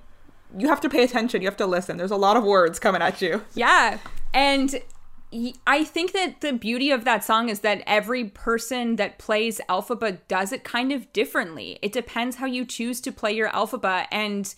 [0.58, 1.44] you have to pay attention.
[1.44, 1.98] You have to listen.
[1.98, 3.44] There's a lot of words coming at you.
[3.54, 4.00] Yeah.
[4.34, 4.82] And
[5.68, 10.18] I think that the beauty of that song is that every person that plays Elphaba
[10.28, 11.78] does it kind of differently.
[11.84, 14.08] It depends how you choose to play your Elphaba.
[14.12, 14.54] And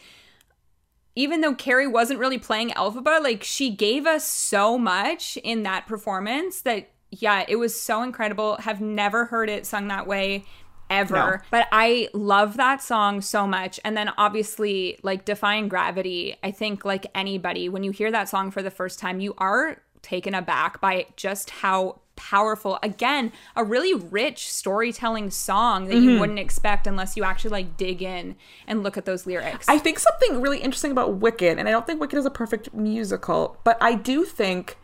[1.15, 5.87] even though Carrie wasn't really playing Elphaba, like she gave us so much in that
[5.87, 8.57] performance that, yeah, it was so incredible.
[8.57, 10.43] Have never heard it sung that way
[10.89, 11.15] ever.
[11.15, 11.37] No.
[11.51, 13.79] But I love that song so much.
[13.83, 18.51] And then obviously, like Defying Gravity, I think, like anybody, when you hear that song
[18.51, 22.79] for the first time, you are taken aback by just how powerful.
[22.83, 26.09] Again a really rich storytelling song that Mm-hmm.
[26.09, 28.35] you wouldn't expect unless you actually like dig in
[28.67, 29.65] and look at those lyrics.
[29.69, 32.73] I think something really interesting about Wicked, and I don't think Wicked is a perfect
[32.73, 34.77] musical, but I do think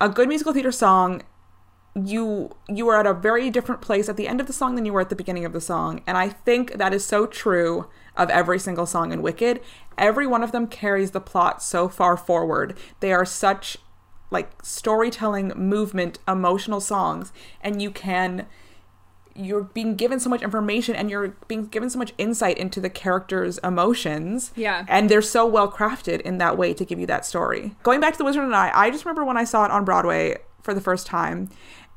[0.00, 1.22] a good musical theater song
[1.94, 4.86] you you are at a very different place at the end of the song than
[4.86, 7.86] you were at the beginning of the song and i think that is so true
[8.16, 9.60] of every single song in wicked.
[9.96, 12.76] Every one of them carries the plot so far forward.
[13.00, 13.78] They are such
[14.32, 18.46] like storytelling movement emotional songs and you can
[19.34, 22.90] you're being given so much information and you're being given so much insight into the
[22.90, 24.52] characters' emotions.
[24.56, 24.84] Yeah.
[24.88, 27.74] And they're so well crafted in that way to give you that story.
[27.82, 29.84] Going back to The Wizard and I, I just remember when I saw it on
[29.84, 31.48] Broadway for the first time.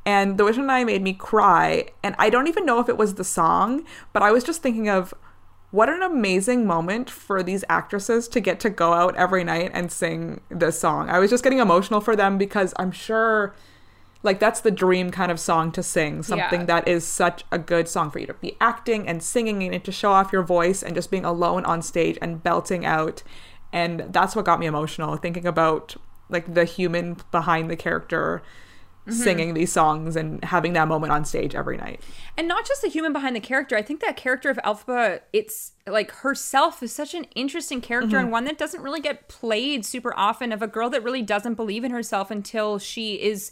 [0.05, 1.89] And The Wizard and I made me cry.
[2.03, 3.83] And I don't even know if it was the song,
[4.13, 5.13] but I was just thinking of
[5.75, 9.91] what an amazing moment for these actresses to get to go out every night and
[9.91, 11.09] sing this song.
[11.09, 13.53] I was just getting emotional for them because I'm sure
[14.23, 16.65] like that's the dream kind of song to sing something Yeah.
[16.67, 19.91] that is such a good song for you to be acting and singing and to
[19.91, 23.21] show off your voice and just being alone on stage and belting out
[23.73, 25.95] and that's what got me emotional thinking about
[26.29, 28.41] like the human behind the character
[29.05, 29.19] Mm-hmm.
[29.19, 32.01] singing these songs and having that moment on stage every night.
[32.37, 35.73] And not just the human behind the character i think that character of alpha it's
[35.85, 38.31] like herself is such an interesting character and mm-hmm.
[38.31, 41.83] one that doesn't really get played super often of a girl that really doesn't believe
[41.83, 43.51] in herself until she is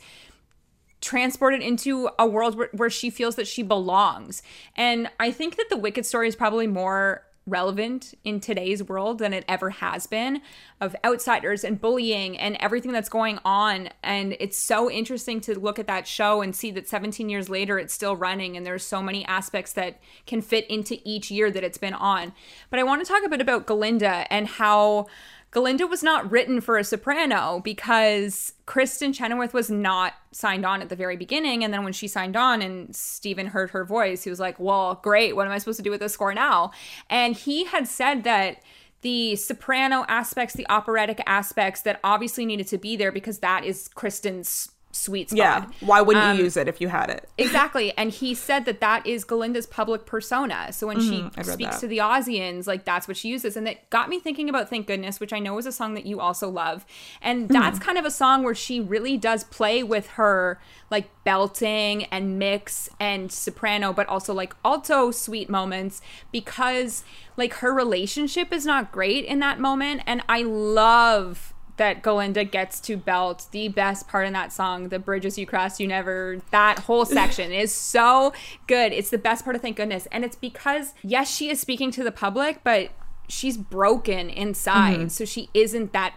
[1.01, 4.41] transported into a world where, where she feels that she belongs.
[4.76, 9.34] And i think that the wicked story is probably more relevant in today's world than
[9.34, 10.41] it ever has been
[10.80, 13.89] of outsiders and bullying and everything that's going on.
[14.02, 17.78] And it's so interesting to look at that show and see that 17 years later
[17.78, 21.64] it's still running and there's so many aspects that can fit into each year that
[21.64, 22.34] it's been on.
[22.70, 25.08] But i want to talk a bit about galinda and how
[25.54, 30.89] Galinda was not written for a soprano because Kristin Chenoweth was not signed on at
[30.89, 31.64] the very beginning.
[31.64, 34.99] And then when she signed on and Stephen heard her voice, he was like, Well,
[35.04, 35.36] great.
[35.36, 36.72] What am I supposed to do with this score now?
[37.10, 38.64] And he had said that
[39.01, 43.89] the soprano aspects, the operatic aspects that obviously needed to be there because that is
[43.95, 45.38] Kristin's sweet spot.
[45.38, 47.91] yeah why wouldn't Um, you use it if you had it Exactly.
[47.98, 50.72] And he said that that is Galinda's public persona.
[50.72, 51.80] So when she I read speaks that.
[51.82, 53.58] to the Ozians, like that's what she uses.
[53.58, 56.06] And that got me thinking about Thank Goodness, which I know is a song that
[56.06, 56.86] you also love.
[57.22, 60.60] And that's kind of a song where she really does play with her
[60.91, 67.04] like belting and mix and soprano, but also like alto sweet moments because
[67.36, 70.02] like her relationship is not great in that moment.
[70.06, 74.99] And I love that Galinda gets to belt the best part in that song, the
[74.99, 76.41] bridges you cross, you never.
[76.51, 78.34] That whole section is so
[78.67, 78.93] good.
[78.93, 80.07] It's the best part of Thank Goodness.
[80.11, 82.91] And it's because, yes, she is speaking to the public, but
[83.28, 84.97] she's broken inside.
[84.97, 85.07] Mm-hmm.
[85.07, 86.15] So she isn't that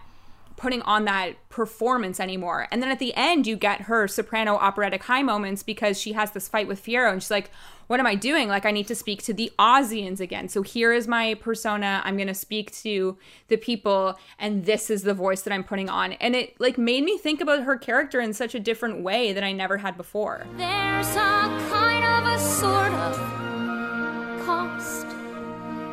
[0.57, 2.67] putting on that performance anymore.
[2.71, 6.31] And then at the end, you get her soprano operatic high moments because she has
[6.31, 7.51] this fight with Fiyero and she's like,
[7.87, 8.47] what am I doing?
[8.49, 10.49] Like, I need to speak to the Ozians again.
[10.49, 12.01] So here is my persona.
[12.03, 13.17] I'm going to speak to
[13.47, 16.13] the people, and this is the voice that I'm putting on.
[16.13, 19.43] And it like made me think about her character in such a different way that
[19.43, 20.45] I never had before.
[20.57, 25.07] There's a kind of a sort of cost.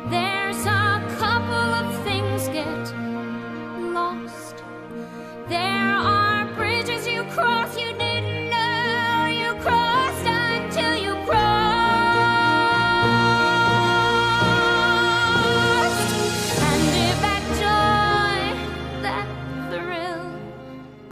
[0.09, 2.93] There's a couple of things get
[3.93, 4.63] lost.
[5.47, 8.14] There are bridges you cross you didn't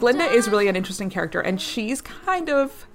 [0.04, 2.86] Glinda is really an interesting character, and she's kind of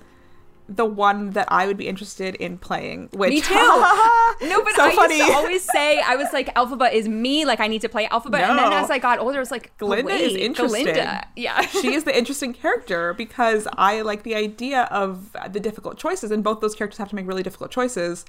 [0.69, 3.09] the one that I would be interested in playing.
[3.13, 3.55] Which Me too.
[4.41, 5.17] No, but so I funny.
[5.17, 8.07] used to always say I was like Elphaba is me, like I need to play
[8.07, 8.39] Elphaba.
[8.39, 10.85] And then as I got older, I was like, oh, Glinda is wait, interesting.
[10.85, 11.25] Galinda.
[11.35, 11.61] Yeah.
[11.81, 16.43] she is the interesting character because I like the idea of the difficult choices, and
[16.43, 18.25] both those characters have to make really difficult choices.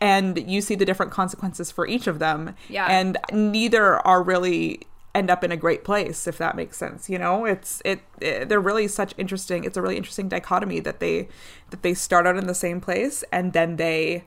[0.00, 2.54] And you see the different consequences for each of them.
[2.68, 2.86] Yeah.
[2.86, 4.82] And neither are really
[5.14, 8.48] end up in a great place if that makes sense you know it's it, it
[8.48, 11.26] they're really such interesting it's a really interesting dichotomy that they
[11.70, 14.24] that they start out in the same place and then they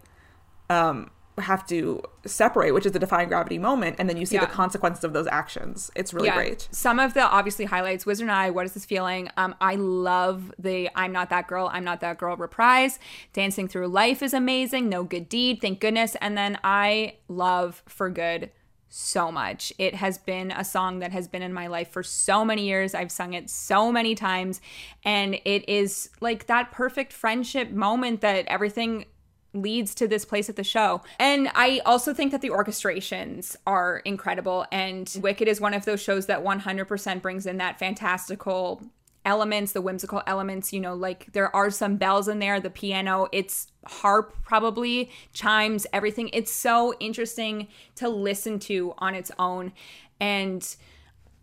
[0.70, 4.46] um have to separate which is the defying gravity moment and then you see Yeah.
[4.46, 8.32] the consequences of those actions it's really great Some of the obviously highlights, Wizard and
[8.32, 9.30] I, What is this feeling?
[9.38, 13.00] Um, I love the I'm not that girl, I'm not that girl reprise.
[13.34, 14.90] Dancing through life is amazing.
[14.90, 16.16] No good deed, thank goodness.
[16.22, 18.52] And then I love For Good
[18.92, 19.72] so much.
[19.78, 22.94] It has been a song that has been in my life for so many years.
[22.94, 24.60] I've sung it so many times.
[25.06, 29.06] And it is like that perfect friendship moment that everything
[29.54, 31.02] leads to this place at the show.
[31.20, 34.66] And I also think that the orchestrations are incredible.
[34.72, 38.82] And Wicked is one of those shows that 100% brings in that fantastical
[39.26, 40.74] elements, the whimsical elements.
[40.74, 45.88] You know, like there are some bells in there, the piano, it's harp, probably chimes,
[45.94, 46.30] everything.
[46.34, 49.74] It's so interesting to listen to on its own.
[50.20, 50.76] And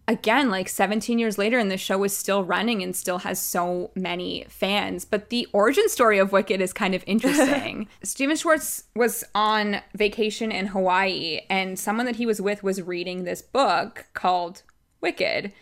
[0.08, 3.90] again, like 17 years later, and the show is still running and still has so
[3.94, 5.04] many fans.
[5.04, 7.86] But the origin story of Wicked is kind of interesting.
[8.02, 13.22] Stephen Schwartz was on vacation in Hawaii, and someone that he was with was reading
[13.22, 14.62] this book called
[15.00, 15.52] Wicked.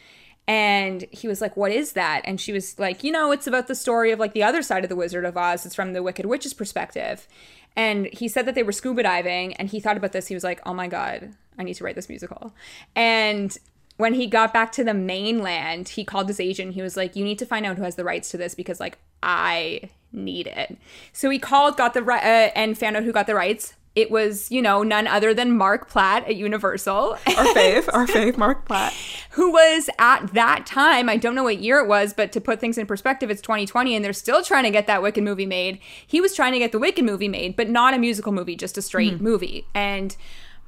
[0.48, 2.22] And he was like, What is that?
[2.24, 4.84] And she was like, You know, it's about the story of like the other side
[4.84, 5.66] of the Wizard of Oz.
[5.66, 7.26] It's from the Wicked Witch's perspective.
[7.74, 10.28] And he said that they were scuba diving, and he thought about this.
[10.28, 12.54] He was like, Oh my God, I need to write this musical.
[12.94, 13.56] And
[13.96, 16.74] when he got back to the mainland, he called his agent.
[16.74, 18.80] He was like, "You need to find out who has the rights to this because
[18.80, 20.76] like I need it."
[21.12, 23.74] So he called, got the right, uh, and found out who got the rights.
[23.96, 28.36] It was, you know, none other than Marc Platt at Universal, our fave our fave
[28.36, 28.94] marc platt
[29.36, 32.58] who was at that time, I don't know what year it was, but to put
[32.58, 35.78] things in perspective, it's 2020 and they're still trying to get that Wicked movie made.
[36.06, 38.78] He was trying to get the Wicked movie made, but not a musical movie, just
[38.78, 39.24] a straight mm-hmm.
[39.24, 39.66] movie.
[39.74, 40.16] And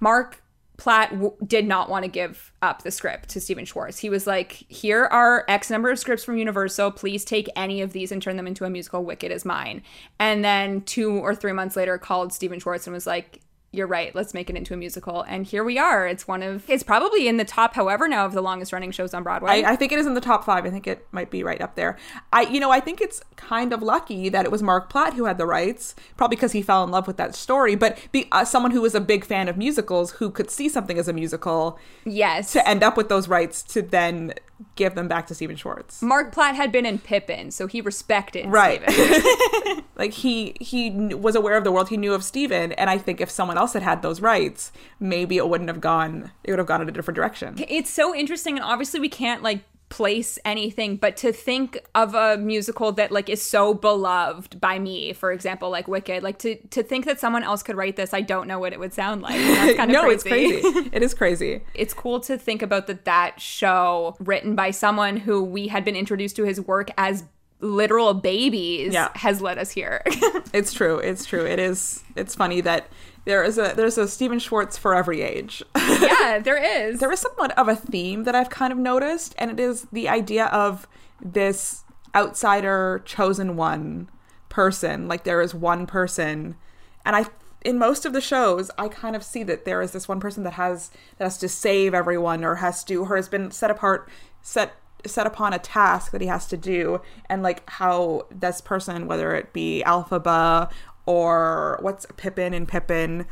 [0.00, 0.42] Marc
[0.78, 3.98] Platt w- did not want to give up the script to Stephen Schwartz.
[3.98, 6.92] He was like, "Here are X number of scripts from Universal.
[6.92, 9.04] Please take any of these and turn them into a musical.
[9.04, 9.82] Wicked is mine."
[10.18, 13.40] And then two or three months later, called Stephen Schwartz and was like,
[13.70, 14.14] "You're right.
[14.14, 16.06] Let's make it into a musical." And here we are.
[16.06, 19.14] It's one of it's probably in the top, however, now of the longest running shows
[19.14, 19.62] on Broadway.
[19.62, 20.64] I, I think it is in the top five.
[20.64, 21.96] I think it might be right up there.
[22.32, 25.24] I, you know, I think it's kind of lucky that it was Marc Platt who
[25.24, 27.74] had the rights, probably because he fell in love with that story.
[27.74, 30.98] But be uh, someone who was a big fan of musicals, who could see something
[30.98, 32.52] as a musical, yes.
[32.52, 34.34] to end up with those rights to then
[34.74, 36.02] give them back to Stephen Schwartz.
[36.02, 38.82] Marc Platt had been in Pippin, so he respected Right.
[39.98, 41.88] Like he he was aware of the world.
[41.88, 45.36] He knew of Stephen, and I think if someone else had had those rights, maybe
[45.36, 46.30] it wouldn't have gone.
[46.44, 47.56] It would have gone in a different direction.
[47.68, 52.36] it's so interesting and obviously we can't like place anything but to think of a
[52.36, 56.82] musical that like is so beloved by me for example like wicked like to to
[56.82, 59.34] think that someone else could write this i don't know what it would sound like
[59.34, 60.14] that's kind of no, crazy.
[60.14, 60.90] it's crazy.
[60.92, 61.62] it is crazy.
[61.74, 65.96] it's cool to think about that that show written by someone who we had been
[65.96, 67.24] introduced to his work as
[67.60, 69.08] literal babies Yeah.
[69.16, 70.02] has led us here
[70.52, 70.98] It's true.
[70.98, 71.44] It's true.
[71.44, 72.02] It is.
[72.16, 72.88] It's funny that
[73.26, 75.62] there is a there's a Stephen Schwartz for every age.
[75.76, 79.50] yeah there is there is somewhat of a theme that I've kind of noticed, and
[79.50, 80.86] it is the idea of
[81.20, 81.84] this
[82.14, 84.08] outsider chosen one
[84.48, 85.06] person.
[85.08, 86.56] Like there is one person,
[87.04, 87.26] and I
[87.62, 90.44] in most of the shows I kind of see that there is this one person
[90.44, 94.08] that has that has to save everyone or has to or has been set apart
[94.40, 94.74] set
[95.06, 99.34] set upon a task that he has to do and like how this person whether
[99.34, 100.70] it be Elphaba
[101.06, 103.26] or what's Pippin and Pippin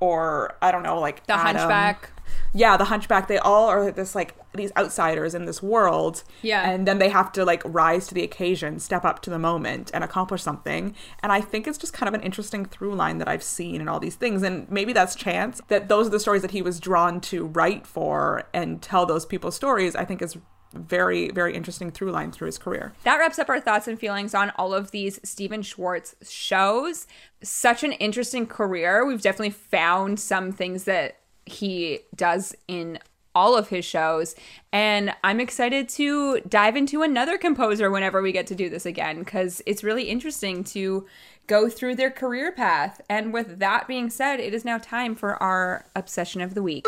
[0.00, 2.10] or I don't know like the Adam hunchback
[2.54, 6.22] yeah, the hunchback, they all are this like these outsiders in this world.
[6.42, 6.68] Yeah.
[6.68, 9.90] And then they have to like rise to the occasion, step up to the moment
[9.94, 10.94] and accomplish something.
[11.22, 13.88] And I think it's just kind of an interesting through line that I've seen in
[13.88, 14.42] all these things.
[14.42, 17.86] And maybe that's chance that those are the stories that he was drawn to write
[17.86, 20.36] for and tell those people's stories, I think is
[20.72, 22.92] very, very interesting through line through his career.
[23.04, 27.06] that wraps up our thoughts and feelings on all of these Stephen Schwartz shows.
[27.42, 29.04] Such an interesting career.
[29.04, 32.98] We've definitely found some things that he does in
[33.34, 34.34] all of his shows.
[34.72, 39.20] And I'm excited to dive into another composer whenever we get to do this again,
[39.20, 41.06] because it's really interesting to
[41.46, 43.00] go through their career path.
[43.08, 46.86] And with that being said, it is now time for our obsession of the week.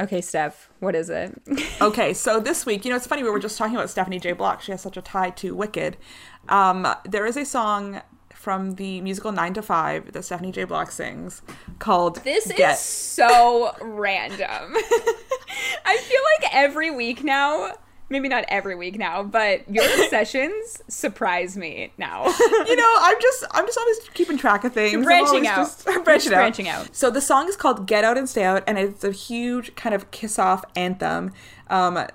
[0.00, 1.40] Okay, Steph, what is it?
[1.82, 4.32] Okay, so this week, you know, it's funny, we were just talking about Stephanie J.
[4.32, 4.60] Block.
[4.60, 5.96] She has such a tie to Wicked.
[6.48, 8.02] Um, there is a song
[8.34, 10.64] from the musical Nine to Five that Stephanie J.
[10.64, 11.40] Block sings
[11.78, 12.74] called This Get.
[12.74, 14.40] is so random.
[15.86, 17.72] I feel like every week now
[18.10, 22.26] maybe not every week now, but your obsessions surprise me now.
[22.26, 24.94] you know, I'm just I'm just always keeping track of things.
[24.94, 25.56] I'm branching out.
[25.56, 26.36] Just, I'm You're branching out.
[26.36, 26.94] branching out.
[26.94, 29.94] So the song is called "Get Out and Stay Out," and it's a huge kind
[29.94, 31.32] of kiss off anthem.
[31.68, 32.06] Um,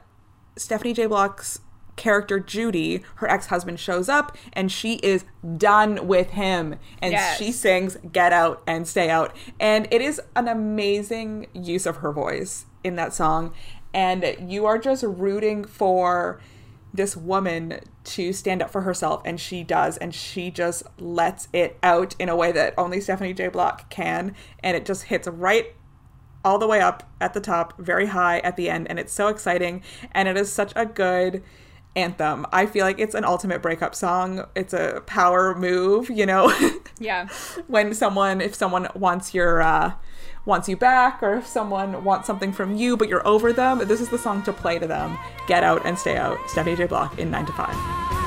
[0.58, 1.08] Stephanie J.
[1.08, 1.60] Block's
[1.96, 5.24] character Judy, her ex husband, shows up and she is
[5.58, 7.38] done with him, and Yes.
[7.38, 12.12] she sings "Get Out and Stay Out," and it is an amazing use of her
[12.12, 13.54] voice in that song,
[13.96, 16.40] and you are just rooting for
[16.94, 21.78] this woman to stand up for herself and she does and she just lets it
[21.82, 25.74] out in a way that only Stephanie J Block can and it just hits right
[26.44, 29.30] all the way up at the top very high at the end and it's so
[29.30, 29.82] exciting
[30.12, 31.42] and it is such a good
[31.96, 32.46] anthem.
[32.52, 34.46] I feel like it's an ultimate breakup song.
[34.56, 36.54] It's a power move, you know.
[37.00, 37.28] yeah.
[37.68, 39.94] when someone if someone wants your uh
[40.46, 44.02] wants you back or if someone wants something from you but you're over them this
[44.02, 45.18] is the song to play to them.
[45.48, 46.38] Get out and stay out.
[46.48, 46.86] Stephanie j.
[46.86, 48.25] Block in 9 to 5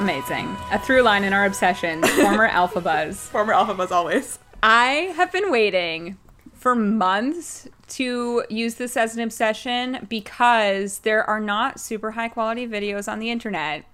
[0.00, 0.56] amazing.
[0.72, 3.16] A through line in our obsession, former Elphabas.
[3.16, 6.18] former Elphabas always I have been waiting
[6.54, 12.66] for months to use this as an obsession because there are not super high quality
[12.66, 13.84] videos on the internet.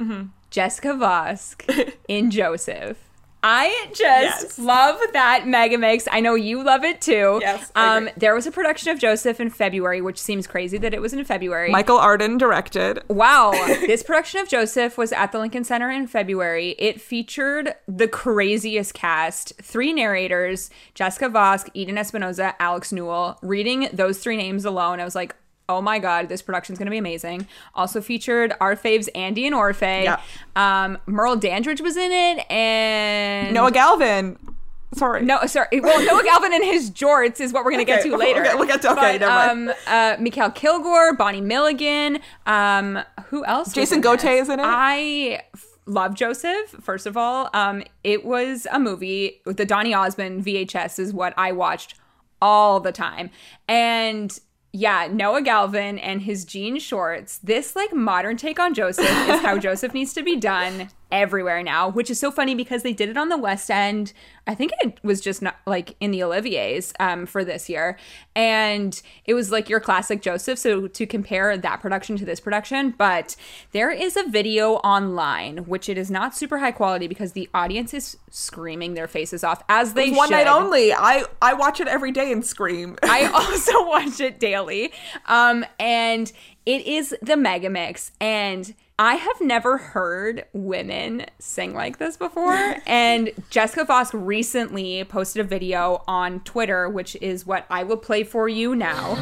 [0.00, 0.28] Mm-hmm.
[0.50, 2.98] Jessica Vosk in Joseph.
[3.46, 4.58] I just Yes.
[4.58, 6.08] love that mega mix.
[6.10, 7.40] I know you love it too.
[7.42, 10.94] Yes, I Um, there was a production of Joseph in February, which seems crazy that
[10.94, 11.70] it was in February.
[11.70, 13.50] michael arden directed Wow.
[13.86, 16.70] this production of Joseph was at the Lincoln Center in February.
[16.78, 23.38] It featured the craziest cast three narrators Jessica Vosk, Eden Espinosa, Alex Newell.
[23.42, 25.34] Reading those three names alone, I was like,
[25.68, 27.46] oh my God, this production's going to be amazing.
[27.74, 30.04] Also featured our faves Andy and Orfeh.
[30.04, 30.20] Yeah.
[30.56, 32.50] Um, Merle Dandridge was in it.
[32.50, 33.54] And.
[33.54, 34.38] noah galvin
[34.94, 35.80] sorry No, sorry.
[35.80, 38.42] Well, Noah Galvin and his jorts is what we're going to Okay, get to later.
[38.44, 39.68] okay, we'll get to- okay, but, never mind.
[39.70, 43.72] um, uh, Mykal Kilgore, Bonnie Milligan, um, who else?
[43.72, 44.24] Jason this?
[44.24, 44.64] is in it?
[44.64, 45.42] I
[45.86, 46.68] love Joseph.
[46.80, 49.40] First of all, um, it was a movie.
[49.44, 51.94] with The Donny Osmond VHS is what I watched
[52.40, 53.30] all the time,
[53.68, 54.38] and.
[54.76, 57.38] Yeah, Noah Galvin and his jean shorts.
[57.38, 61.88] This like modern take on Joseph is how Joseph needs to be done everywhere now,
[61.88, 64.12] which is so funny because they did it on the West End.
[64.46, 67.96] I think it was just not like in the Olivier's um, for this year,
[68.36, 70.58] and it was like your classic Joseph.
[70.58, 73.36] So to compare that production to this production, but
[73.72, 77.94] there is a video online which it is not super high quality because the audience
[77.94, 80.34] is screaming their faces off as they one should.
[80.34, 84.92] night only i i watch it every day and scream I also watch it daily.
[85.26, 86.32] Um, and
[86.66, 88.10] it is the mega mix.
[88.20, 92.76] And I have never heard women sing like this before.
[92.86, 98.22] and Jessica Vosk recently posted a video on Twitter, which is what I will play
[98.22, 99.14] for you now.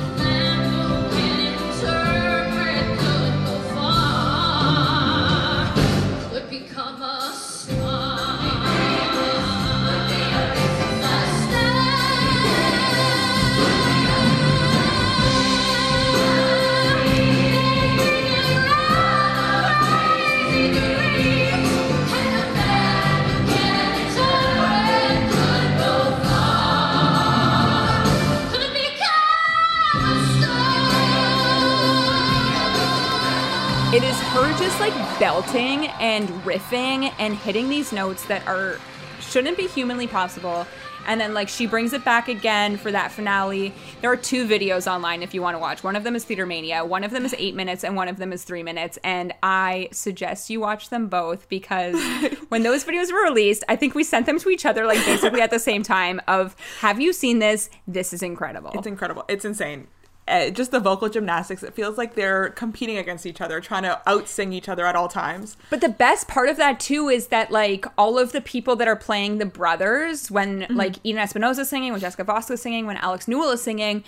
[34.42, 38.78] Her just like belting and riffing and hitting these notes that are
[39.20, 40.66] shouldn't be humanly possible.
[41.06, 43.72] And then like she brings it back again for that finale.
[44.00, 45.84] There are two videos online if you want to watch.
[45.84, 48.16] One of them is Theater Mania, one of them is eight minutes, and one of
[48.16, 48.98] them is three minutes.
[49.04, 51.94] And I suggest you watch them both because
[52.48, 55.40] when those videos were released, I think we sent them to each other like basically
[55.40, 57.70] at the same time of have you seen this?
[57.86, 58.72] This is incredible.
[58.74, 59.24] It's incredible.
[59.28, 59.86] It's insane.
[60.32, 61.62] Uh, just the vocal gymnastics.
[61.62, 64.96] It feels like they're competing against each other, trying to out sing each other at
[64.96, 65.56] all times.
[65.70, 68.88] But the best part of that too is that like all of the people that
[68.88, 70.74] are playing the brothers, when Mm-hmm.
[70.76, 74.04] like Eden Espinosa singing, when Jessica is singing, when Alex Newell is singing,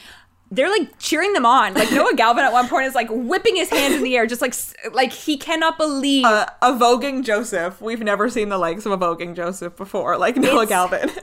[0.50, 1.74] they're like cheering them on.
[1.74, 4.40] Like Noah Galvin at one point is like whipping his hands in the air, just
[4.40, 4.54] like
[4.92, 6.24] like he cannot believe.
[6.24, 7.80] Uh, a voguing Joseph.
[7.80, 11.10] We've never seen the likes of a voguing Joseph before, like Noah It's- Galvin.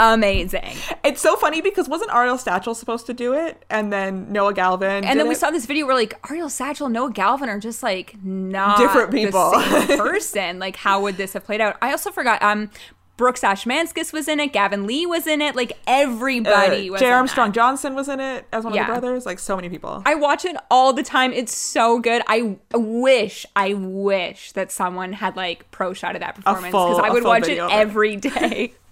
[0.00, 0.74] amazing.
[1.04, 5.04] It's so funny because wasn't Ari'el Stachel supposed to do it, and then Noah Galvin,
[5.04, 5.38] And then we it?
[5.38, 9.10] saw this video where like Ari'el Stachel, and Noah Galvin are just like not Different
[9.10, 9.52] the people.
[9.60, 10.58] same person.
[10.58, 11.76] Like, how would this have played out?
[11.82, 12.42] I also forgot.
[12.42, 12.70] Um,
[13.16, 14.50] Brooks Ashmanskas was in it.
[14.54, 15.54] Gavin Lee was in it.
[15.54, 17.00] Like everybody Uh, was.
[17.02, 17.10] J.
[17.10, 17.52] Armstrong.
[17.52, 18.80] Johnson was in it as one Yeah.
[18.82, 19.26] of the brothers.
[19.26, 20.02] Like so many people.
[20.06, 21.34] I watch it all the time.
[21.34, 22.22] It's so good.
[22.28, 27.10] I wish, I wish that someone had like pro shot of that performance because I
[27.10, 27.74] would watch it video of it.
[27.74, 28.72] every day.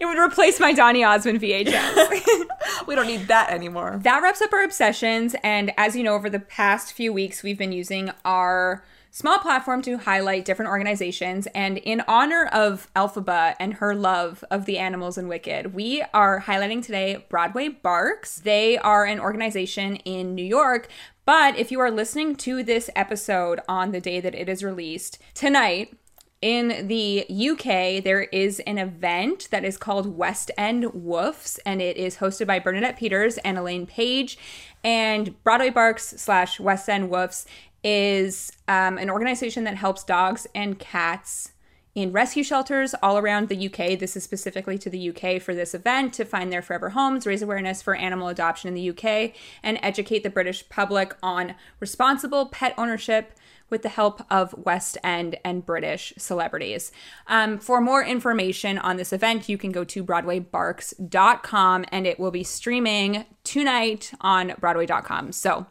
[0.00, 2.86] it would replace my Donny Osmond VHS.
[2.86, 4.00] we don't need that anymore.
[4.02, 5.34] that wraps up our obsessions.
[5.42, 9.82] And as you know, over the past few weeks, we've been using our small platform
[9.82, 11.46] to highlight different organizations.
[11.48, 16.40] And in honor of Elphaba and her love of the animals in Wicked, we are
[16.40, 18.40] highlighting today Broadway Barks.
[18.40, 20.88] They are an organization in New York.
[21.24, 25.18] But if you are listening to this episode on the day that it is released,
[25.34, 25.94] tonight,
[26.42, 31.96] in the UK, there is an event that is called West End Woofs, and it
[31.96, 34.36] is hosted by Bernadette Peters and Elaine Paige.
[34.82, 37.46] And Broadway Barks slash West End Woofs
[37.84, 41.52] is um, an organization that helps dogs and cats
[41.94, 43.98] in rescue shelters all around the UK.
[43.98, 47.42] This is specifically to the UK for this event to find their forever homes, raise
[47.42, 52.74] awareness for animal adoption in the UK, and educate the British public on responsible pet
[52.78, 53.32] ownership
[53.72, 56.92] with the help of West End and British celebrities.
[57.26, 62.30] Um, for more information on this event, you can go to BroadwayBarks.com and it will
[62.30, 65.32] be streaming tonight on Broadway.com.
[65.32, 65.66] So,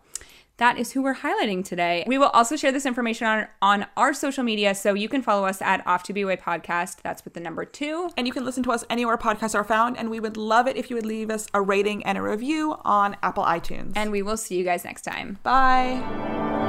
[0.57, 2.03] that is who we're highlighting today.
[2.05, 5.47] We will also share this information on, on our social media, so you can follow
[5.47, 6.97] us at Off to Be Away Podcast.
[7.01, 8.11] That's with the number two.
[8.15, 9.97] And you can listen to us anywhere podcasts are found.
[9.97, 12.75] And we would love it if you would leave us a rating and a review
[12.85, 13.93] on Apple iTunes.
[13.95, 15.39] And we will see you guys next time.
[15.41, 16.60] bye.